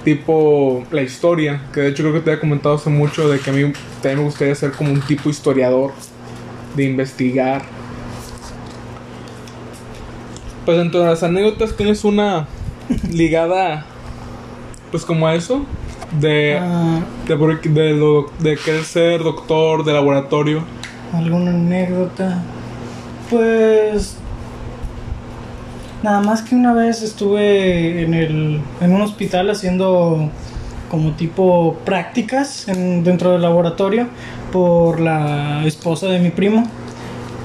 [0.05, 3.49] tipo la historia, que de hecho creo que te había comentado hace mucho de que
[3.49, 5.91] a mí también me gustaría ser como un tipo historiador,
[6.75, 7.63] de investigar.
[10.65, 12.47] Pues dentro de las anécdotas tienes una
[13.11, 13.85] ligada,
[14.91, 15.65] pues como a eso,
[16.19, 17.35] de, Ah, de,
[17.69, 20.63] de, lo- de querer ser doctor de laboratorio.
[21.13, 22.43] ¿Alguna anécdota?
[23.29, 24.17] Pues.
[26.03, 30.29] Nada más que una vez estuve en, el, en un hospital haciendo
[30.89, 34.07] como tipo prácticas en- dentro del laboratorio
[34.51, 36.63] por la esposa de mi primo.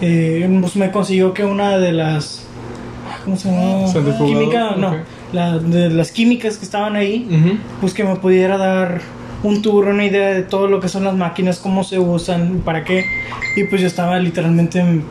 [0.01, 2.45] Eh, pues me consiguió que una de las.
[3.25, 4.17] ¿Cómo se llama?
[4.19, 4.89] Química, no.
[4.91, 4.95] ok.
[5.33, 7.57] la- de las químicas que estaban ahí Ujú.
[7.81, 9.01] pues que me pudiera dar
[9.43, 12.85] un tour, una idea de todo lo que son las máquinas, cómo se usan, para
[12.85, 13.05] qué.
[13.57, 15.05] Y pues yo estaba literalmente en,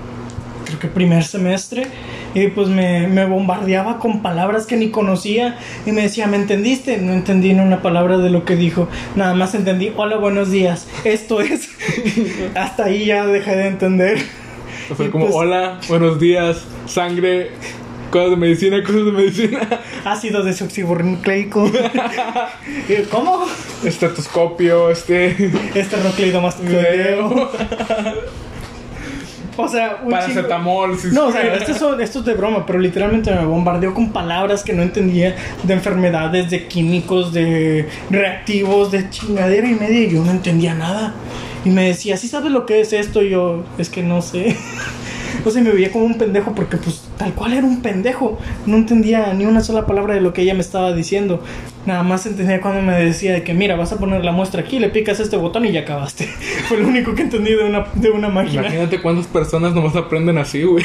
[0.65, 1.87] creo que primer semestre,
[2.33, 6.97] y pues me, me bombardeaba con palabras que ni conocía, y me decía, ¿me entendiste?
[6.97, 10.87] No entendí ni una palabra de lo que dijo, nada más entendí, hola, buenos días,
[11.03, 11.69] esto es.
[12.55, 14.17] Hasta ahí ya dejé de entender.
[14.91, 17.51] O sea, Y como, pues- hola, buenos días, sangre,
[18.11, 19.59] cosas de medicina, cosas de medicina,
[20.05, 21.69] Ácido desoxirribonucleico.
[23.11, 23.45] ¿Cómo?
[23.85, 27.49] estetoscopio, este, Esternocleidomastoideo.
[29.61, 32.79] O sea, un paracetamol, sí, No, o sea, esto es, esto es de broma, pero
[32.79, 39.09] literalmente me bombardeó con palabras que no entendía de enfermedades, de químicos, de reactivos, de
[39.09, 41.13] chingadera y media, y yo no entendía nada.
[41.63, 43.21] Y me decía, ¿sí sabes lo que es esto?
[43.21, 44.57] Y yo, es que no sé.
[45.51, 48.39] Sea, me veía como un pendejo porque pues tal cual era un pendejo.
[48.65, 51.43] No entendía ni una sola palabra de lo que ella me estaba diciendo.
[51.85, 54.79] Nada más entendía cuando me decía de que mira, vas a poner la muestra aquí,
[54.79, 56.25] le picas este botón y ya acabaste.
[56.67, 58.61] Fue lo único que entendí de una, de una máquina.
[58.61, 60.83] Imagínate cuántas personas nomás aprenden así, güey.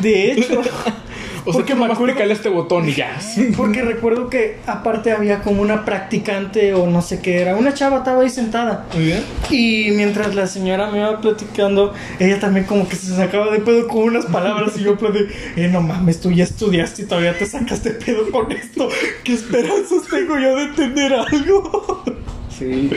[0.00, 0.62] De hecho,
[1.46, 3.18] O sea, Porque que me nomás acuerdo- este botón y ya.
[3.56, 7.54] porque recuerdo que aparte había como una practicante o no sé qué era.
[7.54, 8.86] Una chava estaba ahí sentada.
[8.94, 9.22] Muy bien.
[9.50, 13.86] Y mientras la señora me iba platicando, ella también como que se sacaba de pedo
[13.88, 17.44] con unas palabras y yo de, eh, no mames, tú ya estudiaste y todavía te
[17.44, 18.88] sacas de pedo con esto.
[19.22, 22.02] ¿Qué esperanzas tengo yo de entender algo?
[22.56, 22.88] Sí.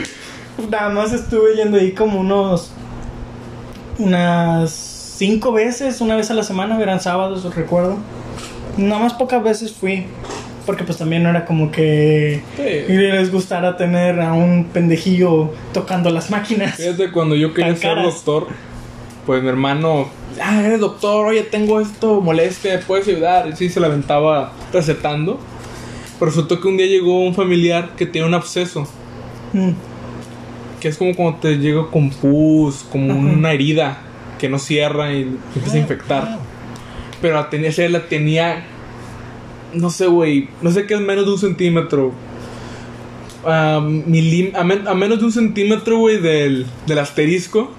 [0.70, 2.72] Nada más estuve yendo ahí como unos.
[3.98, 4.72] Unas
[5.18, 7.98] cinco veces, una vez a la semana, eran sábados, recuerdo.
[8.78, 10.06] Nada más pocas veces fui.
[10.66, 12.94] Porque pues también no era como que Sí.
[12.94, 16.76] les gustara tener a un pendejillo tocando las máquinas.
[16.76, 18.04] Fíjate, cuando yo quería ser caras.
[18.06, 18.48] doctor,
[19.26, 20.10] pues mi hermano,
[20.44, 23.48] ah, eres doctor, oye, tengo esto, molestia, ¿me puedes ayudar?
[23.48, 25.40] Y sí, se la aventaba recetando.
[26.20, 28.86] Pero resultó que un día llegó un familiar que tiene un absceso,
[29.54, 29.70] Mm.
[30.82, 33.22] que es como cuando te llega con pus, como Ajá.
[33.22, 34.00] una herida
[34.38, 35.22] que no cierra y
[35.56, 36.40] empieza a infectar.
[37.22, 38.64] Pero la tenía, la tenía,
[39.74, 42.14] no sé, güey, no sé qué es menos de un centímetro.
[43.46, 47.72] Ah, milim- a, men- a menos de un centímetro, güey, del, del asterisco.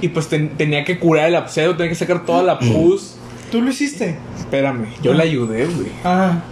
[0.00, 3.16] Y pues ten- tenía que curar el absceso, tenía que sacar toda la pus.
[3.50, 4.16] ¿Tú lo hiciste?
[4.38, 5.88] Espérame, yo le ayudé, güey.
[6.04, 6.42] Ah,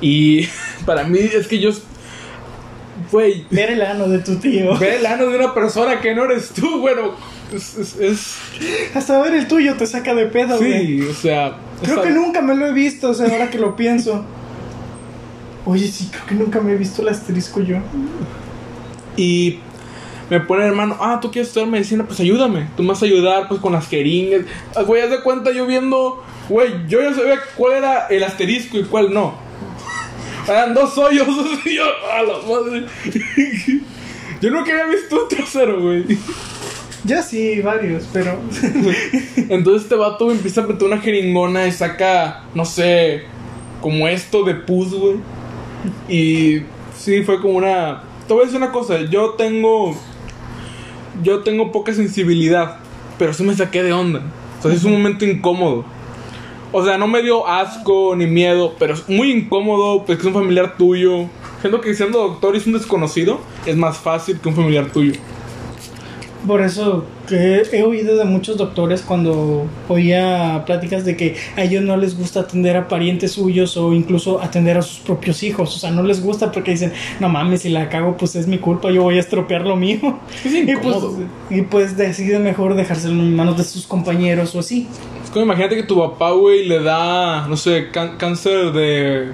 [0.00, 0.48] Y
[0.86, 1.70] para mí es que yo.
[3.12, 4.76] Güey, ver el ano de tu tío.
[4.78, 7.12] ver el ano de una persona que no eres tú, bueno,
[7.54, 7.76] es.
[7.76, 8.34] es- es-
[8.94, 10.86] Hasta ver el tuyo te saca de pedo, güey.
[10.86, 11.56] sí, o sea.
[11.82, 14.24] Creo que nunca me lo he visto, o sea, ahora que lo pienso.
[15.64, 17.78] Oye, sí, creo que nunca me he visto el asterisco yo.
[19.16, 19.58] Y
[20.30, 22.68] me pone el hermano, ah, tú quieres estudiar medicina, pues ayúdame.
[22.76, 24.42] Tú me vas a ayudar pues con las jeringas.
[24.74, 28.78] Ah, Güey, haz de cuenta yo viendo, güey, yo ya sabía cuál era el asterisco
[28.78, 29.34] y cuál no.
[30.48, 31.26] Eran dos hoyos,
[31.64, 32.86] yo, a la madre.
[34.40, 36.04] yo nunca había visto un trasero, güey.
[37.06, 38.38] Ya sí, varios, pero.
[39.48, 43.22] Entonces este vato empieza a meter una jeringona y saca, no sé,
[43.80, 45.16] como esto de pus, güey.
[46.08, 46.62] Y
[46.96, 48.02] sí, fue como una...
[48.26, 49.96] Te voy a decir una cosa, yo tengo...
[51.22, 52.78] Yo tengo poca sensibilidad,
[53.18, 54.22] pero sí me saqué de onda.
[54.58, 55.84] O sea, es un momento incómodo.
[56.72, 60.26] O sea, no me dio asco ni miedo, pero es muy incómodo, pues que es
[60.26, 61.26] un familiar tuyo.
[61.60, 65.12] Siento que siendo doctor y es un desconocido, es más fácil que un familiar tuyo.
[66.46, 71.82] Por eso que he oído de muchos doctores cuando oía pláticas de que a ellos
[71.82, 75.74] no les gusta atender a parientes suyos o incluso atender a sus propios hijos.
[75.74, 78.58] O sea, no les gusta porque dicen, no mames, si la cago, pues es mi
[78.58, 80.18] culpa, yo voy a estropear lo mío.
[80.66, 80.96] Y pues,
[81.50, 84.88] y pues decide mejor dejárselo en manos de sus compañeros o así.
[85.22, 89.32] Es como imagínate que tu papá, güey, le da, no sé, cáncer de...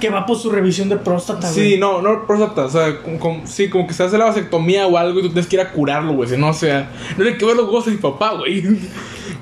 [0.00, 1.78] Que va por su revisión de próstata, Sí, güey.
[1.78, 4.96] no, no próstata, o sea, como, como- sí, como que se hace la vasectomía o
[4.96, 7.36] algo y tú tienes que ir a curarlo, güey, si no, o sea, no tiene
[7.38, 8.62] que ver los huevos de mi papá, güey.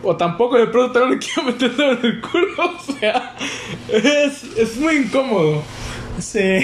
[0.07, 2.47] O tampoco de pronto también le quiero meter dedo en el culo.
[2.79, 3.35] O sea,
[3.91, 5.63] es, es muy incómodo.
[6.19, 6.59] Sí.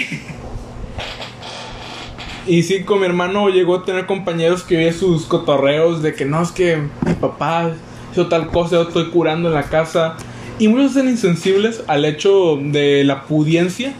[2.47, 6.25] Y sí, con mi hermano llegó a tener compañeros que veía sus cotorreos de que
[6.25, 7.71] no, es que mi papá
[8.11, 10.15] hizo tal cosa, yo estoy curando en la casa.
[10.61, 13.93] Y muchos son insensibles al hecho de la pudiencia,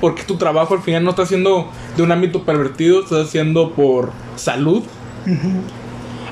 [0.00, 4.12] porque tu trabajo al final no está haciendo de un ámbito pervertido, estás haciendo por
[4.36, 4.82] salud.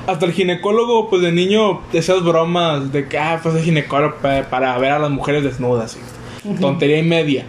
[0.07, 4.43] Hasta el ginecólogo, pues de niño, esas bromas de que, ah, pues el ginecólogo pa-
[4.49, 5.97] para, ver a las mujeres desnudas,
[6.45, 7.45] y tontería y media.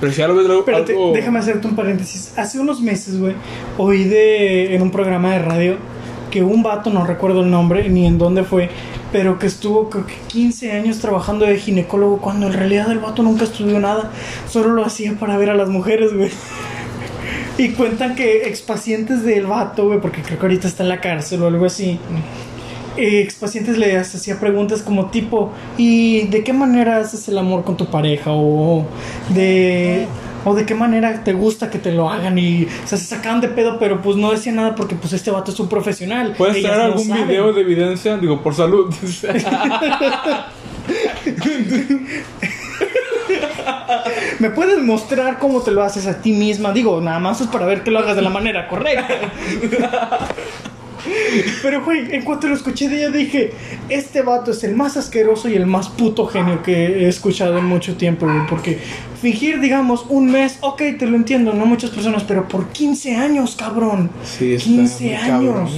[0.00, 2.32] Pero si ves algo- Espérate, algo- déjame hacerte un paréntesis.
[2.38, 3.34] Hace unos meses, güey,
[3.76, 5.76] oí de en un programa de radio
[6.30, 8.70] que un vato, no recuerdo el nombre ni en dónde fue,
[9.12, 13.22] pero que estuvo creo que 15 años trabajando de ginecólogo cuando en realidad el vato
[13.22, 14.10] nunca estudió nada,
[14.48, 16.30] solo lo hacía para ver a las mujeres, güey.
[17.58, 21.42] Y cuentan que expacientes del vato, güey, porque creo que ahorita está en la cárcel
[21.42, 21.98] o algo así.
[22.96, 27.76] eh, Expacientes le hacía preguntas como tipo, ¿y de qué manera haces el amor con
[27.76, 28.30] tu pareja?
[28.32, 28.86] O
[29.28, 30.06] de,
[30.44, 33.40] o de qué manera te gusta que te lo hagan y o sea, se sacaban
[33.40, 36.34] de pedo, pero pues no decía nada porque pues este vato es un profesional.
[36.36, 37.28] ¿Puedes traer no algún saben.
[37.28, 38.16] video de evidencia?
[38.16, 38.94] Digo, por salud.
[44.38, 46.72] ¿Me puedes mostrar cómo te lo haces a ti misma?
[46.72, 49.08] Digo, nada más es para ver que lo hagas de la manera correcta.
[51.62, 53.52] Pero, güey, en cuanto lo escuché de ella dije,
[53.88, 57.64] este vato es el más asqueroso y el más puto genio que he escuchado en
[57.64, 58.46] mucho tiempo, güey.
[58.46, 58.78] Porque
[59.20, 63.56] fingir, digamos, un mes, ok, te lo entiendo, no muchas personas, pero por 15 años,
[63.56, 64.10] cabrón.
[64.24, 65.28] Sí, está 15 muy años.
[65.28, 65.68] cabrón,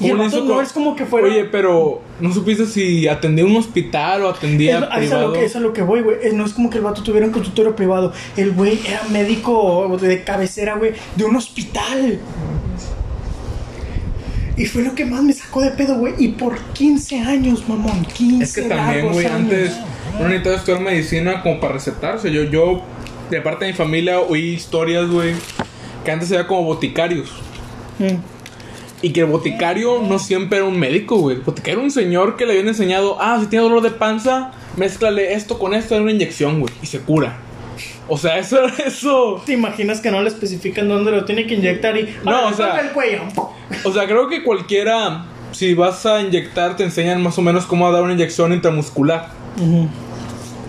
[0.00, 1.28] Y el ¿cómo le vato hizo no es como que fuera...
[1.28, 5.26] Oye, pero ¿no supiste si atendía un hospital o atendía Es, es a privado?
[5.28, 6.16] lo que, es a lo que voy, güey.
[6.22, 8.12] Eh, No es como que el vato tuviera un consultorio privado.
[8.36, 12.18] El güey era médico de cabecera, güey, de un hospital.
[14.56, 16.14] Y fue lo que más me sacó de pedo, güey.
[16.18, 18.04] Y por 15 años, mamón.
[18.06, 19.70] 15 Es que también, güey, años.
[20.16, 22.30] Antes no necesitaba estudiar medicina como para recetarse.
[22.32, 22.82] Yo, yo,
[23.30, 25.34] de parte de mi familia, oí historias, güey,
[26.04, 27.30] que antes era como boticarios.
[27.98, 28.16] Mm.
[29.02, 31.36] Y que el boticario no siempre era un médico, güey.
[31.36, 34.52] El boticario era un señor que le habían enseñado, ah, si tiene dolor de panza,
[34.76, 37.36] mézclale esto con esto en una inyección, güey, y se cura.
[38.08, 39.42] O sea, eso, eso.
[39.44, 42.04] ¿Te imaginas que no le especifican dónde lo tiene que inyectar y.
[42.24, 43.22] No, ¡Órale, o sea- el cuello!
[43.84, 47.90] O sea, creo que cualquiera, si vas a inyectar, te enseñan más o menos cómo
[47.92, 49.28] dar una inyección intramuscular.
[49.60, 49.88] Ujú.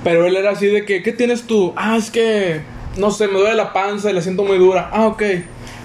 [0.07, 1.73] Pero él era así de que, ¿qué tienes tú?
[1.75, 2.61] Ah, es que,
[2.95, 4.89] no sé, me duele la panza y la siento muy dura.
[4.93, 5.21] Ah, ok.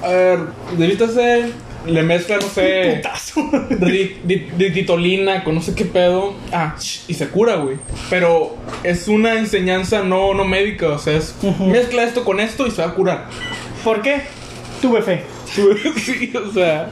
[0.03, 0.39] A ver,
[0.79, 1.47] delítase,
[1.87, 3.41] le mezcla, no sé, Putazo.
[3.81, 6.35] ri- di- di- ditolina con no sé qué pedo.
[6.53, 6.77] Ah,
[7.09, 7.79] y se cura, güey.
[8.11, 12.71] Pero es una enseñanza no, no médica, o sea, es mezcla esto con esto y
[12.71, 13.27] se va a curar.
[13.83, 14.23] ¿Por qué?
[14.81, 15.25] Tuve fe.
[15.97, 16.91] sí, o sea.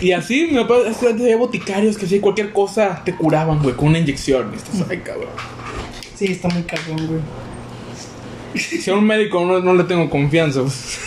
[0.00, 4.54] Y así, antes había boticarios que sí, cualquier cosa te curaban, güey, con una inyección.
[4.54, 5.30] Estás, ay, cabrón.
[6.14, 7.20] Sí, está muy cabrón, güey.
[8.54, 10.62] Si a un médico no, no le tengo confianza.
[10.62, 10.98] pues.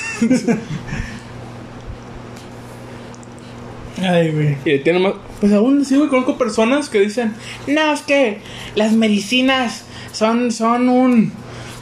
[4.01, 4.57] Ay, güey.
[4.65, 5.13] Y tiene más.
[5.39, 7.33] Pues aún sí, güey, conozco personas que dicen:
[7.67, 8.39] No, es que
[8.75, 11.31] las medicinas son, son un,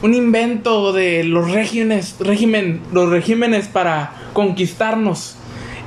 [0.02, 5.36] un invento de los regímenes, régimen, los regímenes para conquistarnos.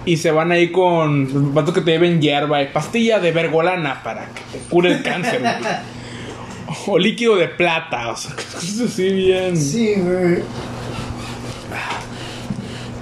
[0.06, 4.26] Y se van ahí con vatos que te lleven hierba y pastilla de vergolana para
[4.28, 5.42] que te cure el cáncer.
[6.88, 9.56] O líquido de plata, o sea, así bien.
[9.56, 10.42] Sí, güey.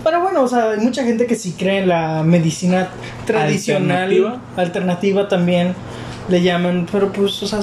[0.04, 2.90] Pero bueno, o sea, hay mucha gente que sí cree en la medicina
[3.26, 4.42] tradicional, Alternativa.
[4.58, 5.76] alternativa, también
[6.28, 7.60] le llaman, pero pues, o sea,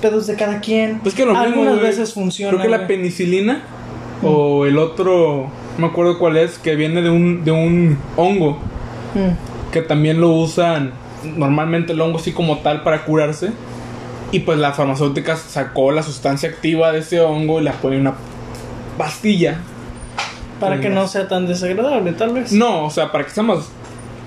[0.00, 1.00] pedos de cada quien.
[1.00, 2.52] Pues que lo Algunas veces funciona.
[2.52, 3.62] Creo que la penicilina
[4.22, 8.58] o el otro, no me acuerdo cuál es, que viene de un, de un hongo,
[9.14, 9.70] Mm.
[9.70, 10.92] que también lo usan
[11.36, 13.52] normalmente el hongo así como tal para curarse.
[14.30, 18.02] Y pues la farmacéutica sacó la sustancia activa de ese hongo y la pone en
[18.02, 18.14] una
[18.96, 19.58] pastilla.
[20.58, 22.52] Para que no sea tan desagradable, tal vez.
[22.52, 23.68] No, o sea, para que sea más,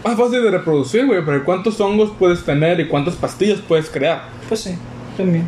[0.04, 1.26] más fácil de reproducir, güey.
[1.26, 4.26] Pero ¿cuántos hongos puedes tener y cuántas pastillas puedes crear?
[4.48, 4.76] Pues sí,
[5.18, 5.48] también.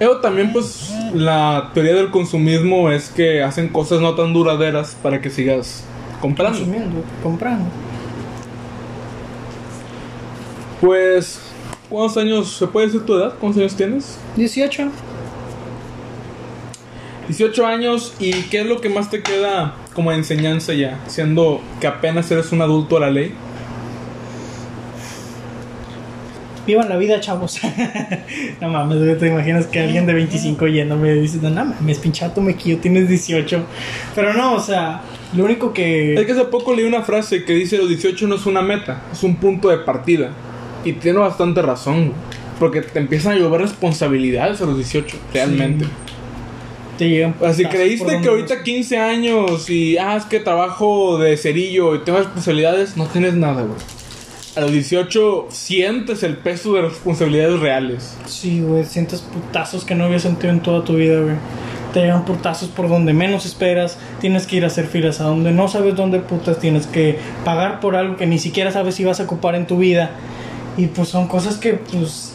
[0.00, 5.20] Pero también, pues, la teoría del consumismo es que hacen cosas no tan duraderas para
[5.20, 5.84] que sigas
[6.22, 6.56] comprando.
[6.56, 7.66] Consumiendo, comprando.
[10.80, 11.38] Pues,
[11.90, 13.34] ¿cuántos años se puede decir tu edad?
[13.38, 14.18] ¿Cuántos años tienes?
[14.36, 14.88] 18.
[17.28, 20.98] 18 años, ¿y qué es lo que más te queda como enseñanza ya?
[21.08, 23.34] Siendo que apenas eres un adulto a la ley.
[26.66, 27.58] Vivan la vida, chavos.
[28.60, 32.54] no mames, te imaginas que alguien de 25 yéndome dice, no, no mames, pinchato me
[32.54, 33.64] quillo, tienes 18.
[34.14, 35.02] Pero no, o sea,
[35.34, 36.14] lo único que...
[36.14, 39.02] Es que hace poco leí una frase que dice los 18 no es una meta,
[39.12, 40.30] es un punto de partida.
[40.84, 42.12] Y tiene bastante razón,
[42.58, 45.86] porque te empiezan a llover responsabilidades a los 18, realmente.
[46.98, 51.36] Te llegan Así creíste que ahorita los- 15 años y ah, es que trabajo de
[51.38, 53.78] cerillo y tengo responsabilidades, no tienes nada, güey.
[54.56, 58.16] A los 18 sientes el peso de responsabilidades reales.
[58.26, 61.36] Sí, güey, sientes putazos que no habías sentido en toda tu vida, güey.
[61.92, 63.96] Te llegan putazos por donde menos esperas.
[64.20, 66.58] Tienes que ir a hacer filas a donde no sabes dónde putas.
[66.58, 69.78] Tienes que pagar por algo que ni siquiera sabes si vas a ocupar en tu
[69.78, 70.10] vida.
[70.76, 72.32] Y pues son cosas que, pues,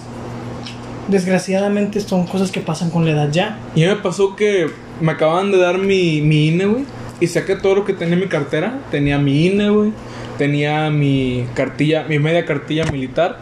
[1.09, 3.59] desgraciadamente son cosas que pasan con la edad ya.
[3.75, 4.69] Y a mí me pasó que
[5.01, 6.85] me acaban de dar mi, mi INE, güey.
[7.19, 8.79] Y saqué todo lo que tenía en mi cartera.
[8.91, 9.91] Tenía mi INE, güey.
[10.37, 13.39] Tenía mi cartilla, mi media cartilla militar.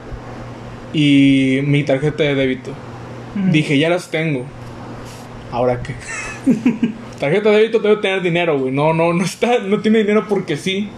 [0.94, 2.72] Y mi tarjeta de débito.
[3.52, 4.46] Dije, ya las tengo.
[5.52, 5.96] ¿Ahora qué?
[7.20, 8.72] tarjeta de débito debe tener dinero, güey.
[8.72, 10.90] No, no, no está, no tiene dinero porque sí.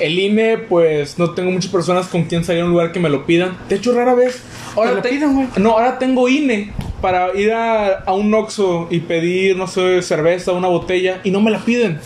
[0.00, 3.08] El INE, pues no tengo muchas personas con quien salir a un lugar que me
[3.08, 3.56] lo pidan.
[3.68, 4.42] De hecho, rara vez.
[4.76, 5.46] Ahora Te lo te- güey.
[5.56, 6.72] No, ahora tengo INE
[7.04, 11.42] para ir a, a un Oxxo y pedir, no sé, cerveza, una botella y no
[11.42, 12.00] me la piden.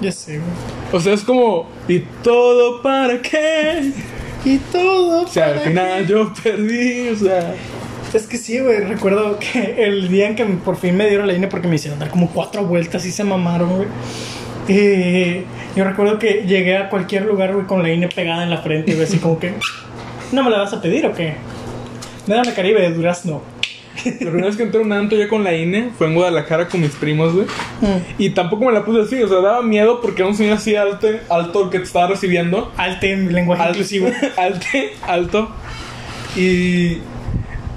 [0.00, 0.50] Ya sé, güey.
[0.92, 3.90] O sea, es como, ¿y todo para qué?
[4.44, 5.22] Y todo.
[5.22, 7.52] O sea, al final yo perdí, o sea.
[8.12, 8.78] Es que sí, güey.
[8.84, 11.98] Recuerdo que el día en que por fin me dieron la INE porque me hicieron
[11.98, 13.88] dar como cuatro vueltas y se mamaron, güey.
[14.68, 15.44] Y
[15.74, 18.92] yo recuerdo que llegué a cualquier lugar, güey, con la INE pegada en la frente,
[18.92, 19.54] güey, así como que.
[20.30, 21.34] ¿No me la vas a pedir o qué?
[22.28, 23.53] Me dan la Caribe de Durazno.
[24.04, 26.68] La primera vez que entré a un antro ya con la INE fue en Guadalajara
[26.68, 27.46] con mis primos, güey.
[28.18, 30.74] Y tampoco me la puse así, o sea, daba miedo porque era un señor así
[30.76, 32.72] alto, alto el que te estaba recibiendo.
[32.76, 34.08] Alte en lenguaje Al- inclusivo.
[34.36, 35.48] Alte, alto.
[36.36, 36.98] Y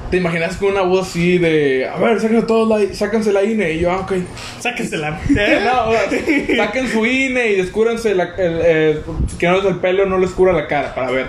[0.10, 3.74] te imaginas con una voz así de, a ver, sáquense todos la, sáquense la INE.
[3.74, 4.14] Y yo, ah, ok.
[4.60, 5.20] Sáquensela.
[5.30, 9.02] No, o sea, saquen su INE y descúbranse la, el, eh,
[9.38, 11.28] que no es el pelo, no les cubra la cara para ver.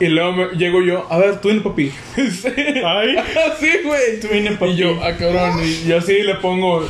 [0.00, 1.90] Y luego me- llego yo, a ver, tu INE, papi.
[2.16, 2.48] Sí.
[2.84, 3.16] Ay.
[3.60, 4.20] sí, güey.
[4.20, 4.72] Tu INE, papi.
[4.72, 5.60] Y yo, ah, cabrón.
[5.64, 6.86] Y yo así le pongo,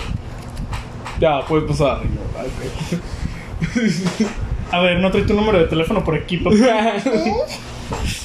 [1.20, 2.00] ya, puedes pasar.
[2.04, 2.96] Y.
[4.74, 6.56] A ver, no trae tu número de teléfono por aquí, papá.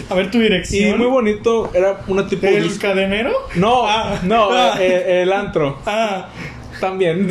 [0.09, 0.97] A ver tu y dirección.
[0.97, 2.81] muy bonito, era una tipo de ¿El disco.
[2.83, 3.31] cadenero?
[3.55, 4.19] No, Ah.
[4.23, 4.77] no, Ah.
[4.79, 5.77] eh, el antro.
[5.85, 6.29] Ah,
[6.79, 7.29] También.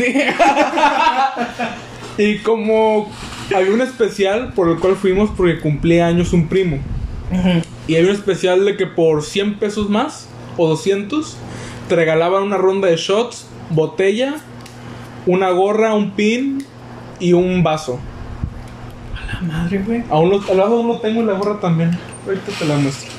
[2.18, 3.10] y como
[3.54, 6.78] había un especial por el cual fuimos porque cumplía años un primo.
[7.86, 11.36] Y había un especial de que por 100 pesos más o 200
[11.88, 14.36] te regalaban una ronda de shots, botella,
[15.26, 16.64] una gorra, un pin
[17.20, 17.98] y un vaso.
[19.32, 20.04] la madre, güey.
[20.10, 21.98] Aún lo, aún lo tengo y la gorra también.
[22.26, 23.10] Ahorita te la muestro.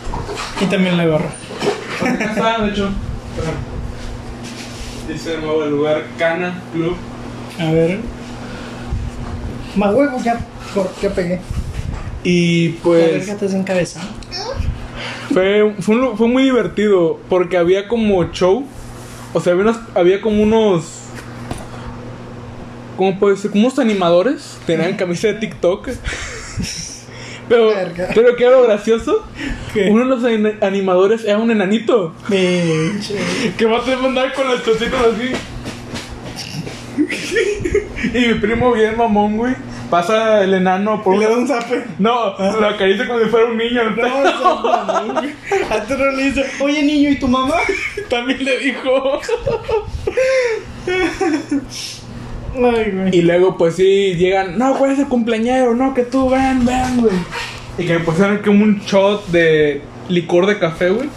[0.62, 1.30] Y también la gorra.
[2.20, 2.90] Está, de hecho.
[5.08, 6.96] Dice de nuevo el lugar Cana Club.
[7.60, 8.00] A ver.
[9.76, 10.40] Más huevo, ya,
[11.02, 11.40] ya pegué.
[12.24, 13.40] Y La pues.
[13.40, 14.02] desencabeza.
[15.34, 18.66] Fue, fue, un fue muy divertido porque había como show.
[19.34, 20.86] O sea, había, unas- había como unos.
[22.98, 23.52] ¿Cómo puede ser?
[23.52, 24.58] Como unos animadores.
[24.66, 25.90] Tenían camisa de TikTok.
[27.48, 27.72] Pero,
[28.14, 29.26] pero que era lo gracioso.
[29.74, 29.90] ¿Qué?
[29.90, 32.14] Uno de los ani- animadores era un enanito.
[32.28, 35.32] Que va a tener que andar con las cositas así.
[38.14, 39.56] y mi primo bien mamón, güey.
[39.90, 41.84] Pasa el enano por Y le da un zape.
[41.98, 43.90] No, lo acaricia como si fuera un niño.
[43.92, 44.70] No, no.
[44.70, 47.56] A tu le dice, oye niño, ¿y tu mamá?
[48.10, 49.20] También le dijo.
[52.56, 53.16] Ay, güey.
[53.16, 55.76] Y luego, pues sí, llegan, no, ¿cuál es el cumpleañero?
[55.76, 57.14] No, que tú, ven, ven, güey.
[57.78, 61.10] Y que me pusieron como un shot de licor de café, güey.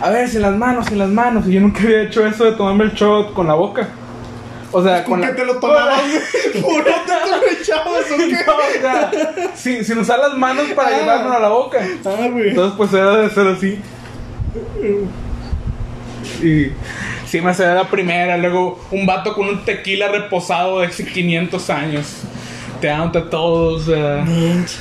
[0.00, 1.46] A ver, sin las manos, sin las manos.
[1.48, 3.88] Y yo nunca había hecho eso de tomarme el shot con la boca.
[4.70, 5.34] O sea, ¿Con con la...
[5.34, 6.02] te lo tomabas?
[6.60, 8.44] ¿Por te lo echabas o qué?
[8.46, 9.10] No, o sea,
[9.54, 11.00] sin, sin usar las manos para Ah.
[11.00, 11.78] llevármelo a la boca.
[12.04, 12.50] Ah, güey.
[12.50, 13.80] Entonces, pues era de ser así.
[16.42, 16.72] Y
[17.26, 18.36] sí me hacía la primera.
[18.36, 22.06] Luego, un vato con un tequila reposado de hace 500 años.
[22.80, 24.24] Te dándote todo, o sea.
[24.24, 24.76] Pinche.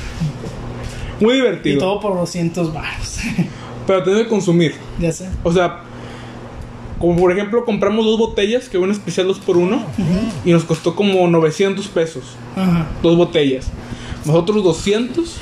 [1.19, 1.79] Muy Y divertido.
[1.79, 3.19] todo por 200 baros.
[3.88, 4.75] Pero tienes que consumir.
[4.99, 5.27] ya sé.
[5.43, 5.79] O sea,
[6.99, 9.85] como por ejemplo, compramos dos botellas, que un especial 2 por 1
[10.45, 12.23] y nos costó como 900 pesos.
[12.55, 12.87] Ajá.
[13.03, 13.69] Dos botellas.
[14.25, 15.37] Nosotros 200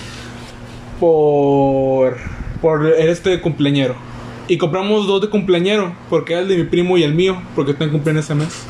[1.00, 2.18] por,
[2.62, 3.96] por este de cumpleañero.
[4.48, 7.74] Y compramos dos de cumpleañero, porque era el de mi primo y el mío, porque
[7.74, 8.64] tengo cumpleaños ese mes.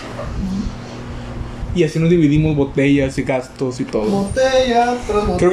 [1.75, 4.05] Y así nos dividimos botellas y gastos y todo.
[4.05, 5.37] Botella tras botella.
[5.37, 5.51] Creo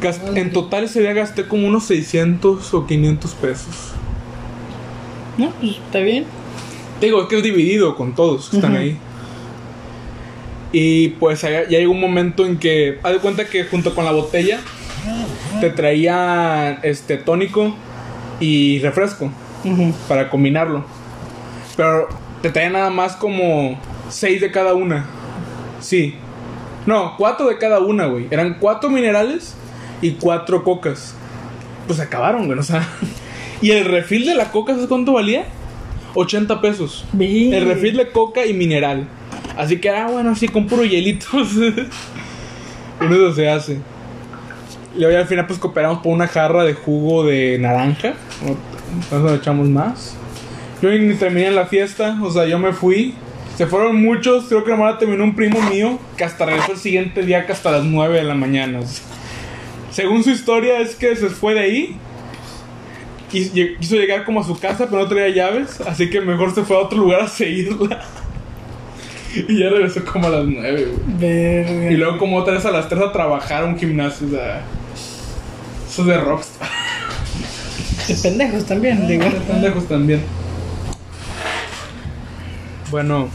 [0.00, 3.92] que en total ese día gasté como unos 600 o 500 pesos.
[5.38, 6.26] No, pues está bien.
[7.00, 8.98] Te Digo, es que es dividido con todos que están ahí.
[10.72, 14.12] Y pues ya llegó un momento en que, haz de cuenta que junto con la
[14.12, 14.60] botella
[15.60, 17.74] te traía este tónico
[18.38, 19.30] y refresco
[20.08, 20.84] para combinarlo.
[21.76, 22.08] Pero
[22.42, 23.78] te traía nada más como
[24.10, 25.06] 6 de cada una.
[25.80, 26.14] Sí.
[26.86, 28.26] No, 4 de cada una, güey.
[28.30, 29.54] Eran 4 minerales
[30.02, 31.14] y 4 cocas.
[31.86, 32.86] Pues acabaron, güey, o sea.
[33.62, 35.44] Y el refil de la coca, ¿sabes cuánto valía?
[36.14, 37.04] 80 pesos.
[37.52, 39.08] El refil de coca y mineral.
[39.56, 41.54] Así que, ah, bueno, sí, con puro hielitos.
[43.00, 43.78] Uno eso se hace.
[44.96, 48.14] Y luego al final, pues cooperamos por una jarra de jugo de naranja.
[48.94, 50.16] Entonces echamos más.
[50.82, 53.14] Yo ni terminé en la fiesta, o sea, yo me fui.
[53.56, 57.22] Se fueron muchos, creo que nomás terminó un primo mío que hasta regresó el siguiente
[57.22, 58.80] día, que hasta las 9 de la mañana.
[58.80, 59.04] o sea.
[59.90, 61.96] Según su historia, es que se fue de ahí.
[63.30, 65.80] Quiso llegar como a su casa, pero no traía llaves.
[65.82, 68.02] Así que mejor se fue a otro lugar a seguirla.
[69.32, 70.88] Y ya regresó como a las 9,
[71.20, 71.94] güey.
[71.94, 74.62] Y luego como otra vez a las 3 a trabajar a un gimnasio, o sea...
[75.88, 76.68] Eso es de rockstar.
[78.08, 79.22] De pendejos también, digo.
[79.22, 80.20] De pendejos también.
[82.90, 83.28] Bueno,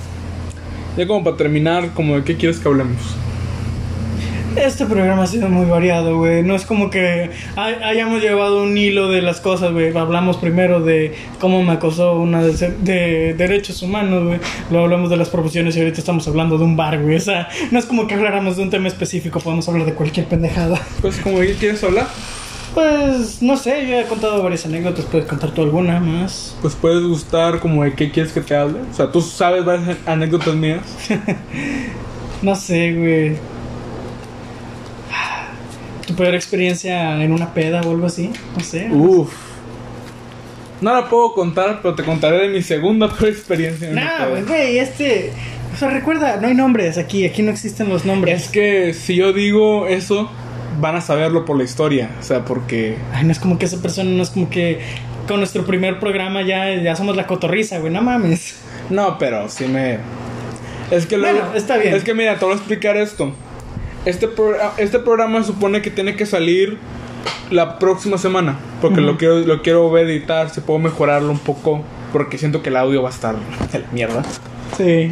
[0.98, 3.02] ya como para terminar, como de qué quieres que hablemos.
[4.56, 6.41] Este programa ha sido muy variado, güey.
[6.43, 9.95] No es como que hay- hayamos llevado un hilo de las cosas, güey.
[9.95, 14.39] Hablamos primero de cómo me acosó una de, derechos humanos, güey.
[14.72, 17.16] Luego hablamos de las profesiones y ahorita estamos hablando de un bar, güey.
[17.18, 20.26] O sea, no es como que habláramos de un tema específico, podemos hablar de cualquier
[20.28, 20.80] pendejada.
[21.01, 22.08] Pues como quieres hablar,
[22.74, 25.06] Pues, no sé, yo he contado varias anécdotas.
[25.06, 26.56] ¿Puedes contar tú alguna más?
[26.62, 28.80] pues puedes gustar como de qué quieres que te hable.
[28.91, 30.82] O sea, tú sabes varias anécdotas mías.
[32.41, 33.55] No sé, güey.
[36.08, 38.32] ¿Tu peor experiencia en una peda o algo así?
[38.56, 38.88] No sé.
[38.91, 39.34] Uf.
[40.82, 43.88] No la puedo contar, pero te contaré de mi segunda peor experiencia.
[43.88, 44.30] en una Nah, peda.
[44.30, 45.32] pues, güey, este.
[45.74, 48.43] O sea, recuerda, no hay nombres aquí, aquí no existen los nombres.
[48.43, 50.30] Es que si yo digo eso,
[50.80, 52.12] van a saberlo por la historia.
[52.20, 52.97] O sea, porque.
[53.14, 54.80] Ay, no es como que esa persona, no es como que
[55.28, 58.56] con nuestro primer programa ya, ya somos la cotorriza, güey, no mames.
[58.89, 59.97] No, pero sí me.
[60.91, 61.39] Es que luego.
[61.39, 61.95] Bueno, está bien.
[61.95, 63.34] Es que mira, te voy a explicar esto.
[64.06, 66.78] Este, pro- este programa supone que tiene que salir
[67.51, 68.58] la próxima semana.
[68.82, 71.84] Porque lo, quiero, lo quiero ver editar, si puedo mejorarlo un poco.
[72.14, 73.36] Porque siento que el audio va a estar
[73.72, 74.24] de la mierda.
[74.78, 75.12] Sí.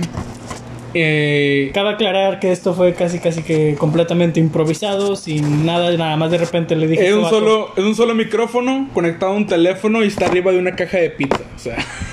[0.96, 6.30] Eh, Cabe aclarar que esto fue casi, casi que completamente improvisado, sin nada, nada más
[6.30, 7.08] de repente le dije.
[7.08, 10.28] es, un este vato, solo, es un solo micrófono conectado a un teléfono y está
[10.28, 11.42] arriba de una caja de pizza.
[11.56, 11.78] O sea,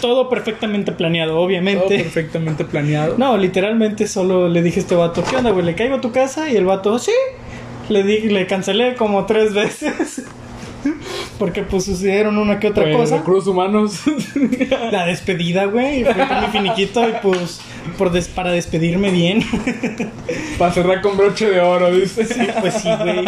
[0.00, 1.98] Todo perfectamente planeado, todo obviamente.
[1.98, 3.16] perfectamente planeado.
[3.18, 5.64] No, literalmente solo le dije a este vato, ¿qué onda, güey?
[5.64, 6.50] ¿Le caigo a tu casa?
[6.50, 7.12] Y el vato, sí.
[7.88, 10.24] Le di, le cancelé como tres veces.
[11.40, 13.16] Porque pues sucedieron una que otra Pues, cosa.
[13.16, 14.00] recursos humanos.
[14.92, 16.04] La despedida, güey.
[16.04, 17.60] Fui con mi finiquito y pues
[17.98, 19.42] por des- para despedirme bien.
[20.58, 22.26] para cerrar con broche de oro, ¿viste?
[22.60, 23.24] pues sí, güey.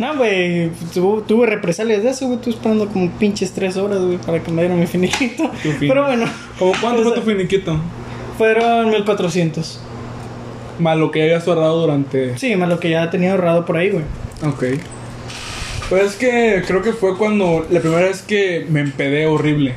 [0.00, 0.70] No, güey.
[0.92, 2.38] tu- tuve represalias de eso, güey.
[2.38, 5.48] Estuve esperando como pinches tres horas, güey, para que me dieran mi finiquito.
[5.52, 5.76] Fin.
[5.88, 6.26] Pero bueno.
[6.58, 7.78] ¿Cómo cuánto fue tu finiquito?
[8.36, 9.80] Fueron 1400.
[10.80, 12.36] Más lo que habías ahorrado durante.
[12.38, 14.04] Sí, más lo que ya tenía ahorrado por ahí, güey.
[14.44, 14.64] Ok.
[15.88, 19.74] Pues es que creo que fue cuando la primera vez que me empedé horrible.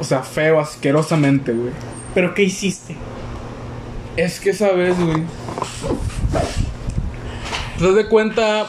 [0.00, 1.72] O sea, feo, asquerosamente, güey.
[2.14, 2.96] Pero ¿qué hiciste?
[4.16, 5.22] Es que esa vez, güey.
[7.78, 8.66] Te das de cuenta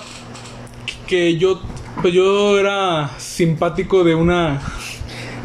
[1.07, 1.61] que yo.
[2.01, 4.61] Pues yo era simpático de una.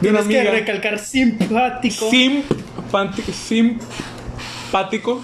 [0.03, 0.53] De una Tienes que amiga.
[0.53, 2.11] recalcar simpático.
[2.11, 5.22] Simpanti- simpático.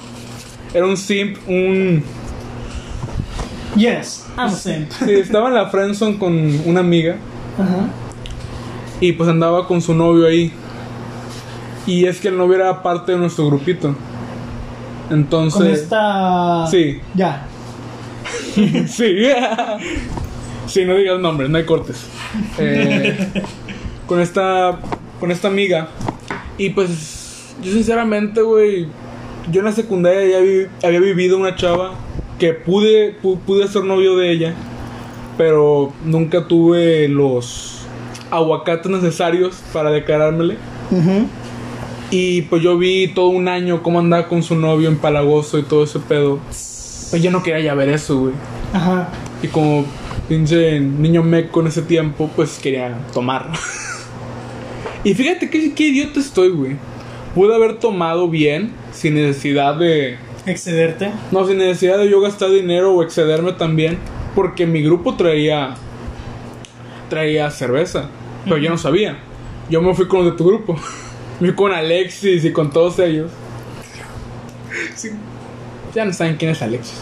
[0.73, 2.03] Era un simp, un.
[3.77, 4.91] Yes, I'm a simp.
[5.05, 6.32] Sí, estaba en la friendzone con
[6.66, 7.16] una amiga.
[7.59, 7.89] Ajá.
[9.01, 10.53] Y pues andaba con su novio ahí.
[11.86, 13.95] Y es que el novio era parte de nuestro grupito.
[15.11, 15.59] Entonces.
[15.61, 16.66] Con esta.
[16.70, 17.01] Sí.
[17.14, 17.47] Ya.
[18.55, 19.16] sí.
[20.66, 22.05] sí, no digas nombres, no hay cortes.
[22.59, 23.16] Eh,
[24.07, 24.78] con esta.
[25.20, 25.89] Con esta amiga.
[26.59, 27.55] Y pues.
[27.62, 28.86] Yo sinceramente, güey.
[29.51, 31.93] Yo en la secundaria ya vi- había vivido una chava
[32.39, 34.55] que pude, pu- pude ser novio de ella.
[35.36, 37.82] Pero nunca tuve los
[38.30, 40.57] aguacates necesarios para declarármele.
[42.11, 45.62] Y pues yo vi todo un año cómo andaba con su novio en Palagoso y
[45.62, 46.39] todo ese pedo.
[46.49, 48.34] Pues yo no quería ya ver eso, güey.
[48.72, 49.09] Ajá.
[49.43, 49.84] Y como
[50.28, 53.51] pinche niño meco en ese tiempo, pues quería tomar.
[55.05, 56.76] y fíjate qué, qué idiota estoy, güey.
[57.34, 60.16] Pude haber tomado bien sin necesidad de...
[60.49, 61.11] Excederte.
[61.31, 63.99] No, sin necesidad de yo gastar dinero o excederme también,
[64.35, 65.75] porque mi grupo traía...
[67.11, 68.09] Traía cerveza,
[68.45, 69.19] pero yo no sabía.
[69.71, 70.75] Yo me fui con los de tu grupo.
[71.41, 73.31] Me fui con Alexis y con todos ellos.
[74.97, 75.11] Sí.
[75.95, 77.01] Ya no saben quién es Alexis.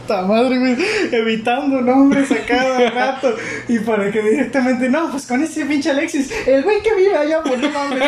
[0.00, 0.76] Esta madre, güey,
[1.12, 3.34] evitando nombres a cada rato.
[3.68, 7.42] Y para que directamente, no, pues con ese pinche Alexis, el güey que vive allá,
[7.42, 8.02] pues no mames.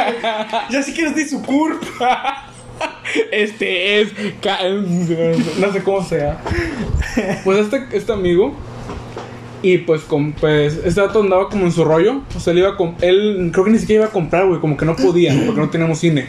[0.70, 1.82] Ya si quieres de su curp.
[3.32, 4.12] Este es.
[5.58, 6.40] No sé cómo sea.
[7.44, 8.54] Pues este, este amigo.
[9.62, 12.20] Y pues, con, pues, este dato andaba como en su rollo.
[12.36, 14.60] O sea, él iba a Él creo que ni siquiera iba a comprar, güey.
[14.60, 16.26] Como que no podía, porque no teníamos cine.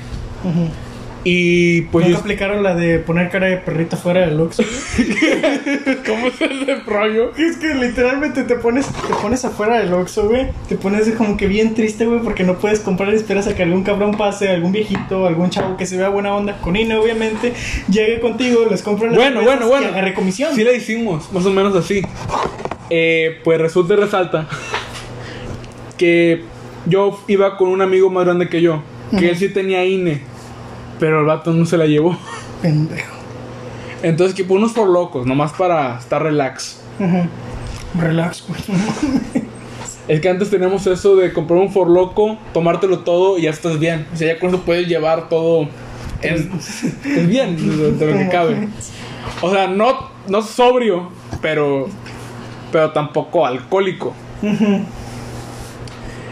[1.24, 4.58] Y pues Nunca aplicaron la de poner cara de perrito fuera del Lux.
[6.08, 7.34] ¿Cómo es ese rollo?
[7.36, 10.48] Es que literalmente te pones, te pones afuera del Oxxo, güey.
[10.70, 13.64] Te pones como que bien triste, güey, porque no puedes comprar y esperas a que
[13.64, 17.54] algún cabrón pase, algún viejito, algún chavo que se vea buena onda con INE, obviamente,
[17.90, 19.88] llegue contigo, les compra las Bueno, bueno, bueno.
[19.88, 20.56] y agarre comisión.
[20.56, 22.02] Sí la hicimos, más o menos así.
[22.90, 24.48] Eh, pues resulta y resalta
[25.98, 26.44] que
[26.86, 28.82] yo iba con un amigo más grande que yo,
[29.18, 30.22] que él sí tenía INE,
[31.00, 32.18] pero el vato no se la llevó.
[32.62, 33.16] Pendejo.
[34.04, 36.80] Entonces que unos por locos, nomás para estar relax.
[37.98, 38.62] Relax, güey.
[40.08, 43.78] Es que antes teníamos eso de comprar un for loco, tomártelo todo y ya estás
[43.78, 44.08] bien.
[44.14, 45.68] O sea, ya con eso puedes llevar todo
[46.22, 48.70] en, es bien de, de lo que cabe.
[49.42, 51.10] O sea, no, no sobrio,
[51.42, 51.90] pero,
[52.72, 54.14] pero tampoco alcohólico.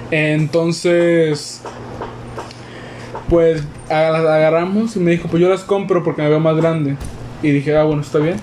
[0.09, 1.61] Entonces,
[3.30, 6.97] pues las agarramos y me dijo, pues yo las compro porque me veo más grande.
[7.41, 8.38] Y dije, ah, bueno, está bien.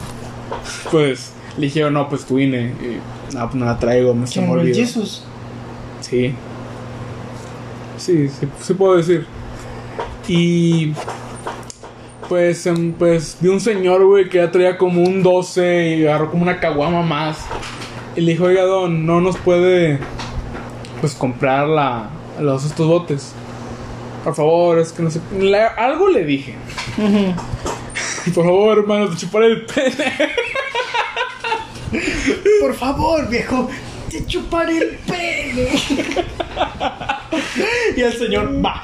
[0.90, 2.72] Pues le dije, no, pues tu INE.
[2.80, 4.74] Y, no, pues no la traigo, me se me olvidó.
[4.74, 5.24] Jesus.
[6.00, 6.34] Sí.
[7.96, 9.26] Sí, sí, sí puedo decir.
[10.28, 10.92] Y
[12.28, 16.30] pues, em, pues vi un señor, güey, que ya traía como un 12 y agarró
[16.30, 17.38] como una caguama más.
[18.16, 19.98] Y le dijo, oiga, don, no nos puede,
[21.00, 22.10] pues, comprar la,
[22.40, 23.34] los, estos botes.
[24.24, 25.20] Por favor, es que no sé.
[25.38, 26.54] la- algo le dije.
[28.34, 30.12] Por favor, hermano, te chuparé el pene.
[32.60, 33.68] Por favor, viejo,
[34.08, 35.68] te chuparé el pene.
[37.96, 38.82] y el señor va.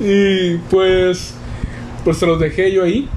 [0.00, 1.34] Y pues,
[2.04, 3.08] pues se los dejé yo ahí.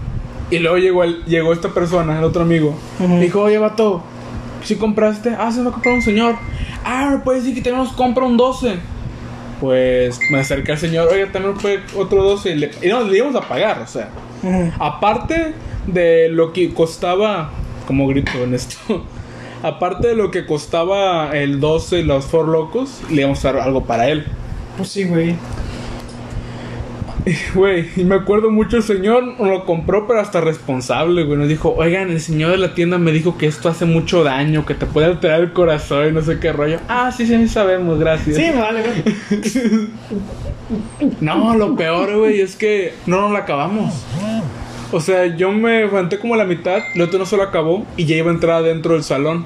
[0.50, 2.76] Y luego llegó, el, llegó esta persona, el otro amigo.
[3.00, 3.20] Ujú.
[3.20, 4.04] Dijo, oye, vato,
[4.64, 5.36] ¿sí compraste?
[5.38, 6.36] Ah, se va a comprar un señor.
[6.86, 8.78] Ah, me puede decir que tenemos compra un 12.
[9.64, 12.50] Pues me acerqué al señor, oye, también puede otro 12.
[12.50, 14.10] Y, le, y no, le íbamos a pagar, o sea.
[14.78, 15.54] Aparte
[15.88, 17.50] de lo que costaba,
[17.88, 19.06] como grito en esto,
[19.64, 23.62] aparte de lo que costaba el 12 y los For Locos, le íbamos a dar
[23.62, 24.26] algo para él.
[24.76, 25.38] Pues sí, güey.
[27.56, 31.38] Güey, y me acuerdo mucho el señor lo compró, pero hasta responsable, güey.
[31.40, 34.66] Nos dijo, oigan, el señor de la tienda me dijo que esto hace mucho daño,
[34.66, 36.80] que te puede alterar el corazón y no sé qué rollo.
[36.90, 38.36] Ah, sí, sí, sí sabemos, gracias.
[38.36, 39.04] Sí, vale, güey.
[41.22, 43.94] No, lo peor, güey, es que no nos la acabamos.
[44.92, 48.06] O sea, yo me aguanté como la mitad, el otro no se lo acabó y
[48.06, 49.46] ya iba a entrar dentro del salón.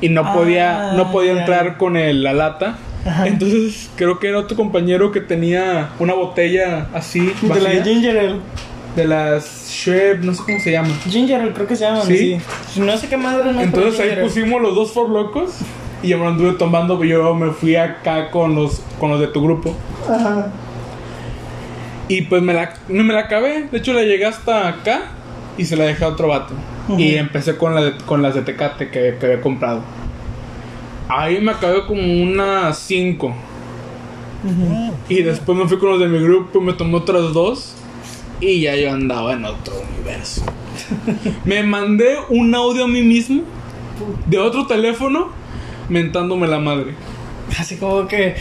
[0.00, 2.76] Y no podía, no podía Ah, entrar con el- la lata.
[3.06, 3.26] Ajá.
[3.26, 7.32] Entonces creo que era otro compañero que tenía una botella así.
[7.42, 8.36] De la de Ginger Ale.
[8.96, 10.88] De las Shep, no sé cómo se llama.
[11.08, 12.02] Ginger Ale, creo que se llama.
[12.02, 12.38] Sí.
[12.72, 12.80] Sí.
[12.80, 15.52] No sé qué madre no Entonces ahí pusimos los dos for locos
[16.02, 19.26] y yo me anduve tomando, pero yo me fui acá con los con los de
[19.28, 19.74] tu grupo.
[20.08, 20.48] Ajá.
[22.08, 25.02] Y pues me la, no me la acabé, de hecho la llegué hasta acá
[25.56, 26.52] y se la dejé a otro vato.
[26.98, 29.80] Y empecé con, la de- con las de Tecate que, que había comprado.
[31.08, 33.34] Ahí me acabé como unas 5.
[35.08, 37.74] Y después me fui con los de mi grupo, me tomé otras dos.
[38.40, 40.42] Y ya yo andaba en otro universo.
[41.44, 43.42] me mandé un audio a mí mismo
[44.26, 45.28] de otro teléfono
[45.88, 46.94] mentándome la madre.
[47.58, 48.34] Así como que.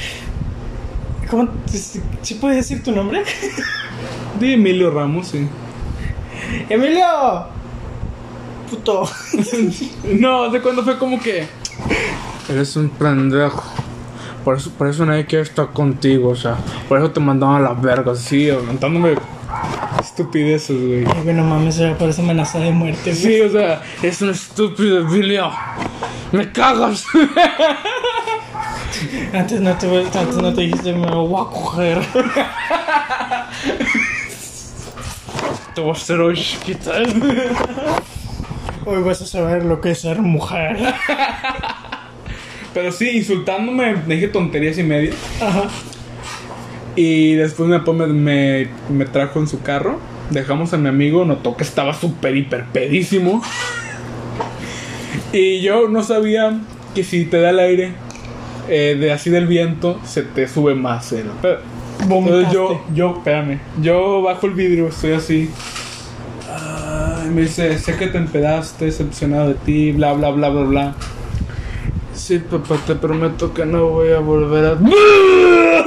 [1.30, 1.50] ¿Cómo?
[1.66, 3.24] ¿Sí, sí puedes decir tu nombre?
[4.40, 5.48] De Emilio Ramos, sí.
[6.70, 7.06] ¡Emilio!
[8.70, 9.08] Puto.
[10.20, 11.48] No, de cuando fue como que.
[12.50, 13.64] Eres un pendejo.
[14.44, 16.58] Por eso, por eso nadie quiere estar contigo, o sea.
[16.90, 19.16] Por eso te mandaban a la verga, así, aumentándome
[20.00, 21.06] estupideces, güey.
[21.06, 23.16] Ay, güey, no mames, ya parece amenaza de muerte, güey.
[23.16, 25.50] Sí, o sea, es un estúpido, Emilio.
[26.32, 27.06] Me cagas.
[29.34, 32.00] Antes no te, antes no te dijiste, me voy a coger.
[35.74, 36.92] Te voy a hacer hoy, chiquita.
[38.86, 40.78] Hoy vas a saber lo que es ser mujer.
[42.74, 45.14] Pero sí, insultándome, me dije tonterías y media.
[45.42, 45.70] Ajá.
[46.96, 50.00] Y después mi papá me, me, me trajo en su carro.
[50.30, 53.42] Dejamos a mi amigo, notó que estaba súper, hiper pedísimo.
[55.32, 56.60] Y yo no sabía
[56.94, 57.94] que si te da el aire,
[58.70, 61.60] eh, de así del viento, se te sube más el pedo.
[62.02, 65.50] Entonces yo, yo, espérame, yo bajo el vidrio, estoy así.
[66.50, 70.96] Ay, me dice, sé que te empedaste, decepcionado de ti, bla, bla, bla, bla, bla.
[72.24, 74.78] Sí, papá, te prometo que no voy a volver a...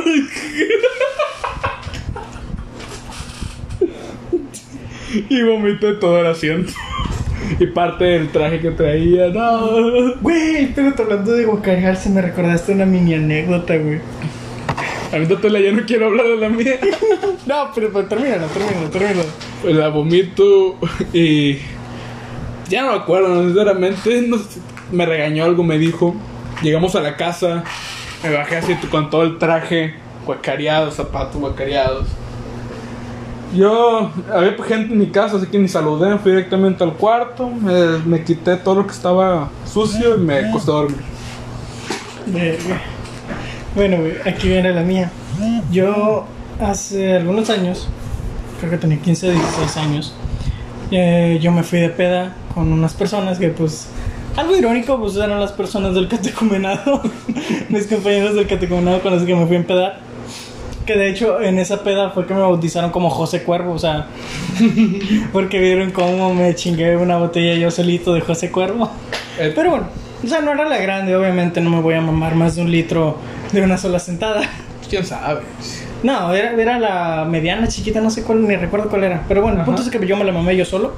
[5.31, 6.75] y vomité todo el asiento.
[7.59, 10.17] y parte del traje que traía, no.
[10.21, 14.03] Güey, pero te hablando de guacarearse, me recordaste una mini anécdota, güey.
[15.15, 16.79] Avéntatela, ya no quiero hablar de la mía.
[17.47, 19.25] No, pero, pero termínalo, termínalo, termínalo.
[19.63, 20.77] Pues la vomito
[21.15, 21.57] y.
[22.69, 24.21] Ya no me acuerdo, sinceramente.
[24.29, 24.61] no sé,
[24.93, 26.15] me regañó algo, me dijo.
[26.63, 27.65] Llegamos a la casa,
[28.23, 32.07] me bajé así con todo el traje, guacareado, zapatos guacareados.
[33.55, 38.23] Yo, había gente en mi casa, así que ni saludé, fui directamente al cuarto, me,
[38.25, 40.99] quité todo lo que estaba sucio y me acosté a dormir.
[43.75, 45.11] Bueno, aquí viene la mía.
[45.71, 46.25] Yo
[46.61, 47.89] hace algunos años,
[48.59, 50.15] creo que tenía 15 o 16 años,
[50.91, 53.89] eh, yo me fui de peda con unas personas que pues...
[54.37, 57.01] Algo irónico, pues eran las personas del catecumenado,
[57.71, 59.99] mis compañeros del catecumenado con los que me fui a empedar.
[60.85, 64.07] Que de hecho en esa peda fue que me bautizaron como José Cuervo, o sea,
[65.33, 68.91] porque vieron cómo me chingué una botella yo solito de José Cuervo.
[69.39, 69.87] Eh, Pero bueno,
[70.23, 72.71] o sea, no era la grande, obviamente no me voy a mamar más de un
[72.71, 73.17] litro
[73.53, 74.43] de una sola sentada.
[74.89, 75.41] ¿Quién sabe?
[76.03, 79.25] No, era, era la mediana, chiquita, no sé cuál, ni recuerdo cuál era.
[79.27, 79.91] Pero bueno, el punto Ajá.
[79.91, 80.93] es que yo me la mamé yo solo.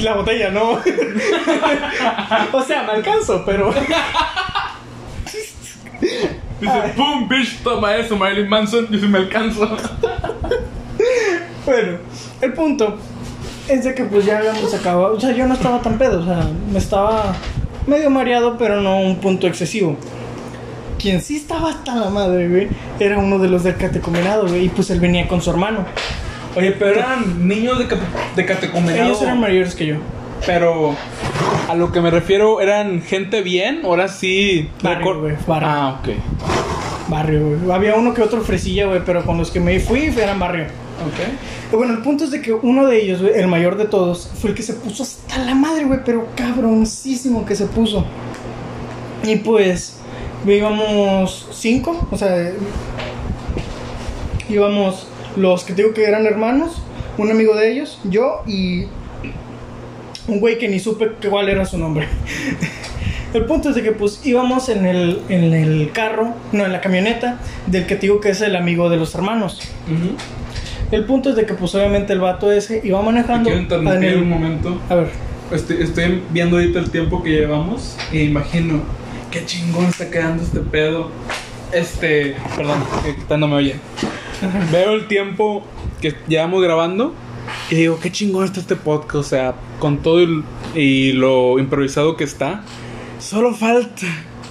[0.00, 0.72] La botella no.
[2.52, 3.72] o sea, me alcanzo, pero.
[6.60, 7.28] Dice, ¡pum!
[7.28, 8.88] Bitch, toma eso, Marilyn Manson.
[8.90, 9.76] Yo sí me alcanzo.
[11.64, 11.98] Bueno,
[12.40, 12.96] el punto
[13.68, 15.14] es de que pues ya habíamos acabado.
[15.16, 17.34] O sea, yo no estaba tan pedo, o sea, me estaba
[17.86, 19.96] medio mareado, pero no un punto excesivo.
[20.98, 22.68] Quien sí estaba hasta la madre, güey,
[23.00, 25.84] era uno de los del catecumenado, güey, y pues él venía con su hermano.
[26.56, 27.86] Oye, pero eran niños de,
[28.34, 29.04] de catecumenado.
[29.04, 29.96] Ellos eran mayores que yo.
[30.44, 30.94] Pero
[31.68, 33.82] a lo que me refiero, ¿eran gente bien?
[33.84, 34.70] Ahora sí.
[34.82, 35.68] Barrio, güey, barrio.
[35.68, 36.08] Ah, ok.
[37.08, 37.70] Barrio, güey.
[37.70, 40.64] Había uno que otro fresilla, güey, pero con los que me fui eran barrio.
[40.64, 41.74] Ok.
[41.76, 44.50] Bueno, el punto es de que uno de ellos, güey, el mayor de todos, fue
[44.50, 48.04] el que se puso hasta la madre, güey, pero cabroncísimo que se puso.
[49.24, 49.98] Y pues,
[50.46, 52.52] íbamos cinco, o sea,
[54.48, 56.82] íbamos los que digo que eran hermanos,
[57.18, 58.86] un amigo de ellos, yo y
[60.28, 62.06] un güey que ni supe cuál era su nombre.
[63.34, 66.80] El punto es de que pues íbamos en el, en el carro, no, en la
[66.80, 69.60] camioneta, del que te digo que es el amigo de los hermanos.
[70.90, 73.50] El punto es de que pues obviamente el vato ese iba manejando.
[73.50, 74.80] Quiero en el- un momento.
[74.88, 75.08] A ver,
[75.52, 78.80] Estoy, estoy viendo ahorita el tiempo que llevamos y imagino
[79.30, 81.10] qué chingón está quedando este pedo.
[81.72, 83.76] Este, perdón, que que no me oye.
[84.72, 85.64] Veo el tiempo
[86.00, 87.14] que llevamos grabando
[87.70, 89.14] y digo, qué chingón está este podcast.
[89.14, 90.42] O sea, con todo el-
[90.74, 92.62] y lo improvisado que está,
[93.18, 94.06] solo falta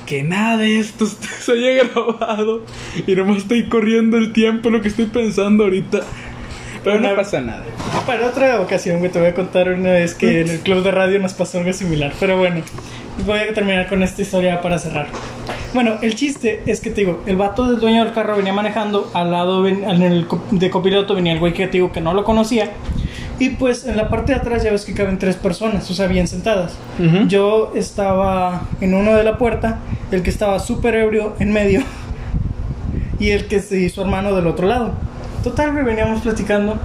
[0.05, 1.05] que nada de esto
[1.39, 2.61] se haya grabado
[3.07, 6.01] y nomás estoy corriendo el tiempo, lo que estoy pensando ahorita.
[6.83, 7.63] Pero no Una- pasa nada.
[8.05, 10.91] para otra ocasión, güey, te voy a contar una vez que en el club de
[10.91, 12.13] radio nos pasó algo similar.
[12.19, 12.61] Pero bueno,
[13.25, 15.07] voy a terminar con esta historia para cerrar.
[15.75, 19.11] Bueno, el chiste es que te digo, el vato del dueño del carro venía manejando,
[19.13, 22.13] al lado ven- en el de copiloto venía el güey que te digo que no
[22.13, 22.71] lo conocía.
[23.39, 26.07] Y pues en la parte de atrás ya ves que caben tres personas, o sea,
[26.07, 26.75] bien sentadas.
[27.27, 29.79] Yo estaba en uno de la puerta,
[30.11, 31.81] el que estaba súper ebrio en medio
[33.19, 34.93] y el que se su hermano del otro lado.
[35.43, 36.77] Total, veníamos platicando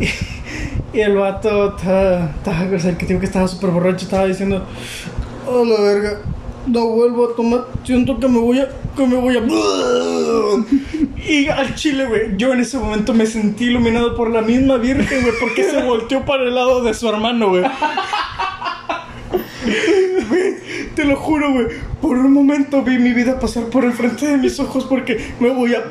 [0.00, 0.08] y,
[0.96, 4.26] y el vato, estaba, estaba- o sea, el que digo que estaba súper borracho, estaba
[4.26, 4.64] diciendo,
[5.46, 6.18] oh la verga,
[6.66, 9.42] no vuelvo a tomar, siento que me voy a, que me voy a...
[11.28, 15.22] Y al chile, güey, yo en ese momento me sentí iluminado por la misma virgen,
[15.22, 17.64] güey, porque se volteó para el lado de su hermano, güey.
[20.94, 21.66] Te lo juro, güey.
[22.00, 25.50] Por un momento vi mi vida pasar por el frente de mis ojos porque me
[25.50, 25.84] voy a.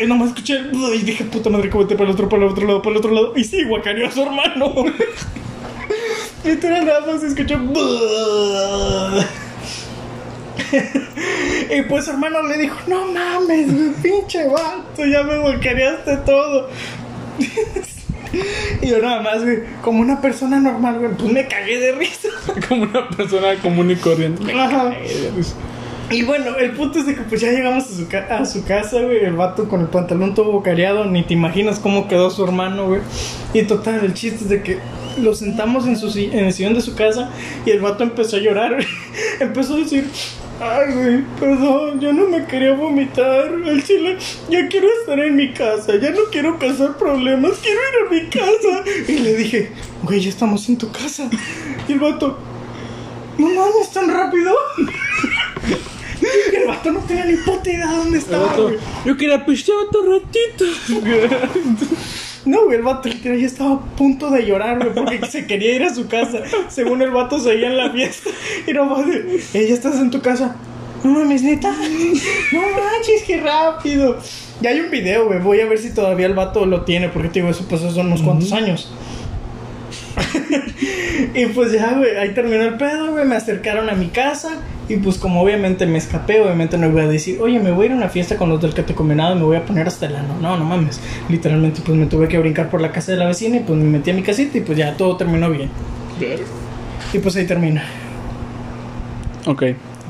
[0.00, 0.60] Y nomás escuché.
[0.94, 3.12] Y dije, puta madre, que para el otro, para el otro lado, para el otro
[3.12, 3.32] lado.
[3.36, 4.74] Y sí, guacareó a su hermano.
[6.44, 7.56] Literal, nada más escuché.
[11.78, 16.68] Y pues su hermano le dijo, no mames, güey, pinche vato, ya me volcareaste todo.
[18.82, 22.28] Y yo nada más, güey, como una persona normal, güey, pues me cagué de risa.
[22.68, 24.52] Como una persona común y corriente.
[24.52, 24.92] Ajá.
[26.10, 28.64] Y bueno, el punto es de que pues ya llegamos a su, ca- a su
[28.64, 29.24] casa, güey.
[29.24, 31.04] El vato con el pantalón todo bocareado.
[31.06, 33.00] Ni te imaginas cómo quedó su hermano, güey.
[33.54, 34.78] Y total, el chiste es de que
[35.18, 37.30] lo sentamos en, su, en el sillón de su casa.
[37.64, 38.86] Y el vato empezó a llorar, güey.
[39.40, 40.10] Empezó a decir...
[40.60, 43.52] Ay, güey, perdón, yo no me quería vomitar.
[43.66, 44.16] El chile,
[44.48, 45.96] ya quiero estar en mi casa.
[45.96, 47.58] Ya no quiero causar problemas.
[47.62, 48.84] Quiero ir a mi casa.
[49.06, 51.28] Y le dije, güey, ya estamos en tu casa.
[51.86, 52.38] Y el vato...
[53.38, 54.54] No mames, tan rápido.
[56.52, 58.72] El vato no tenía ni puta idea de dónde estaba, vato,
[59.04, 60.64] yo quería pistear otro ratito.
[62.46, 65.74] No, güey, el vato literal ya estaba a punto de llorar, güey, porque se quería
[65.74, 66.38] ir a su casa.
[66.68, 68.30] Según el vato seguía en la fiesta.
[68.66, 70.56] Y no mames, "Eh, ya estás en tu casa.
[71.04, 71.70] No mames, neta.
[72.52, 74.16] No manches, qué rápido.
[74.60, 75.40] Ya hay un video, güey.
[75.40, 78.00] Voy a ver si todavía el vato lo tiene, porque te digo, eso pasó hace
[78.00, 78.90] unos cuantos años.
[81.34, 83.24] y pues ya, güey, ahí terminó el pedo, güey.
[83.24, 84.62] Me acercaron a mi casa.
[84.88, 87.86] Y pues, como obviamente me escapé, obviamente no voy a decir, oye, me voy a
[87.86, 89.88] ir a una fiesta con los del que te combinado y me voy a poner
[89.88, 90.36] hasta el ano.
[90.40, 91.00] No, no mames.
[91.28, 93.84] Literalmente, pues me tuve que brincar por la casa de la vecina y pues me
[93.84, 95.70] metí a mi casita y pues ya todo terminó bien.
[97.12, 97.84] Y pues ahí termina.
[99.46, 99.64] Ok.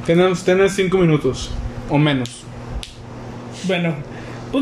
[0.04, 1.50] Tienes, tienes cinco minutos.
[1.88, 2.44] O menos.
[3.64, 3.94] Bueno,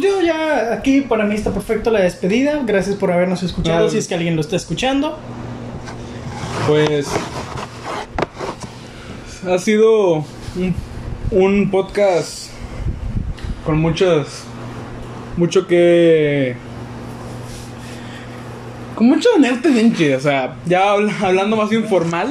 [0.00, 2.60] pues yo ya aquí para mí está perfecto la despedida.
[2.66, 3.88] Gracias por habernos escuchado.
[3.88, 5.16] Si es que alguien lo está escuchando.
[6.66, 7.06] Pues.
[9.48, 10.24] Ha sido
[10.56, 10.74] un,
[11.30, 12.48] un podcast
[13.64, 14.42] con muchas.
[15.36, 16.56] Mucho que.
[18.96, 22.30] Con mucho anécdota bien O sea, ya habl- hablando más informal.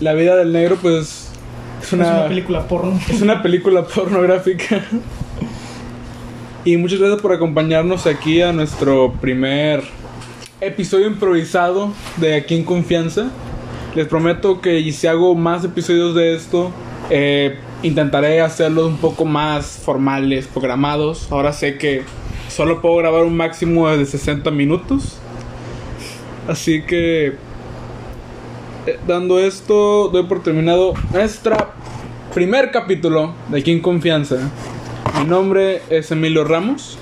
[0.00, 1.30] La vida del negro, pues.
[1.80, 3.00] Es Es una película porno.
[3.08, 4.82] es una película pornográfica.
[6.64, 9.82] Y muchas gracias por acompañarnos aquí a nuestro primer
[10.60, 13.32] episodio improvisado de Aquí en Confianza.
[13.96, 16.70] Les prometo que si hago más episodios de esto,
[17.10, 21.26] eh, intentaré hacerlos un poco más formales, programados.
[21.32, 22.04] Ahora sé que
[22.48, 25.18] solo puedo grabar un máximo de 60 minutos.
[26.46, 27.32] Así que,
[28.86, 31.72] eh, dando esto, doy por terminado nuestra
[32.32, 34.48] primer capítulo de Aquí en Confianza.
[35.18, 36.98] Mi nombre es Emilio Ramos.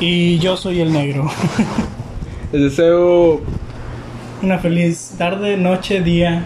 [0.00, 1.30] Y yo soy el negro.
[2.52, 3.40] Les deseo
[4.42, 6.44] Una feliz tarde, noche, día.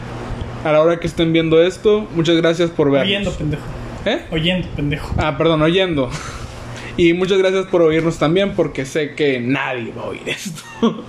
[0.65, 3.07] a la hora que estén viendo esto, muchas gracias por vernos.
[3.09, 3.63] Oyendo, pendejo.
[4.05, 4.25] ¿Eh?
[4.31, 5.15] Oyendo, pendejo.
[5.19, 6.11] Ah, perdón, oyendo.
[6.97, 10.63] Y muchas gracias por oírnos también porque sé que nadie va a oír esto.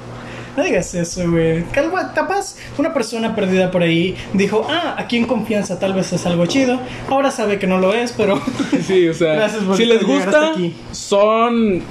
[0.56, 1.64] No digas eso, güey.
[1.66, 6.45] Capaz una persona perdida por ahí dijo, ah, aquí en confianza tal vez es algo
[6.45, 6.80] chido.
[7.10, 8.41] Ahora sabe que no lo es, pero
[8.86, 10.53] Sí, o sea, si les gusta,
[10.91, 11.82] son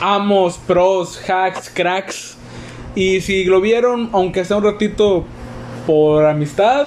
[0.00, 2.36] amos, pros, hacks, cracks.
[2.94, 5.24] Y si lo vieron, aunque sea un ratito
[5.86, 6.86] por amistad,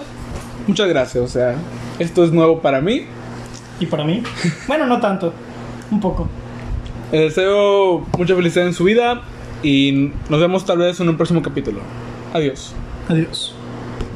[0.68, 1.24] muchas gracias.
[1.24, 1.56] O sea,
[2.00, 3.06] esto es nuevo para mí.
[3.80, 4.24] ¿Y para mí?
[4.68, 5.34] Bueno, no tanto.
[5.92, 6.30] Un poco.
[7.12, 9.24] Les deseo mucha felicidad en su vida
[9.64, 11.80] y nos vemos tal vez en un próximo capítulo.
[12.34, 12.74] Adiós.
[13.08, 13.54] Adiós.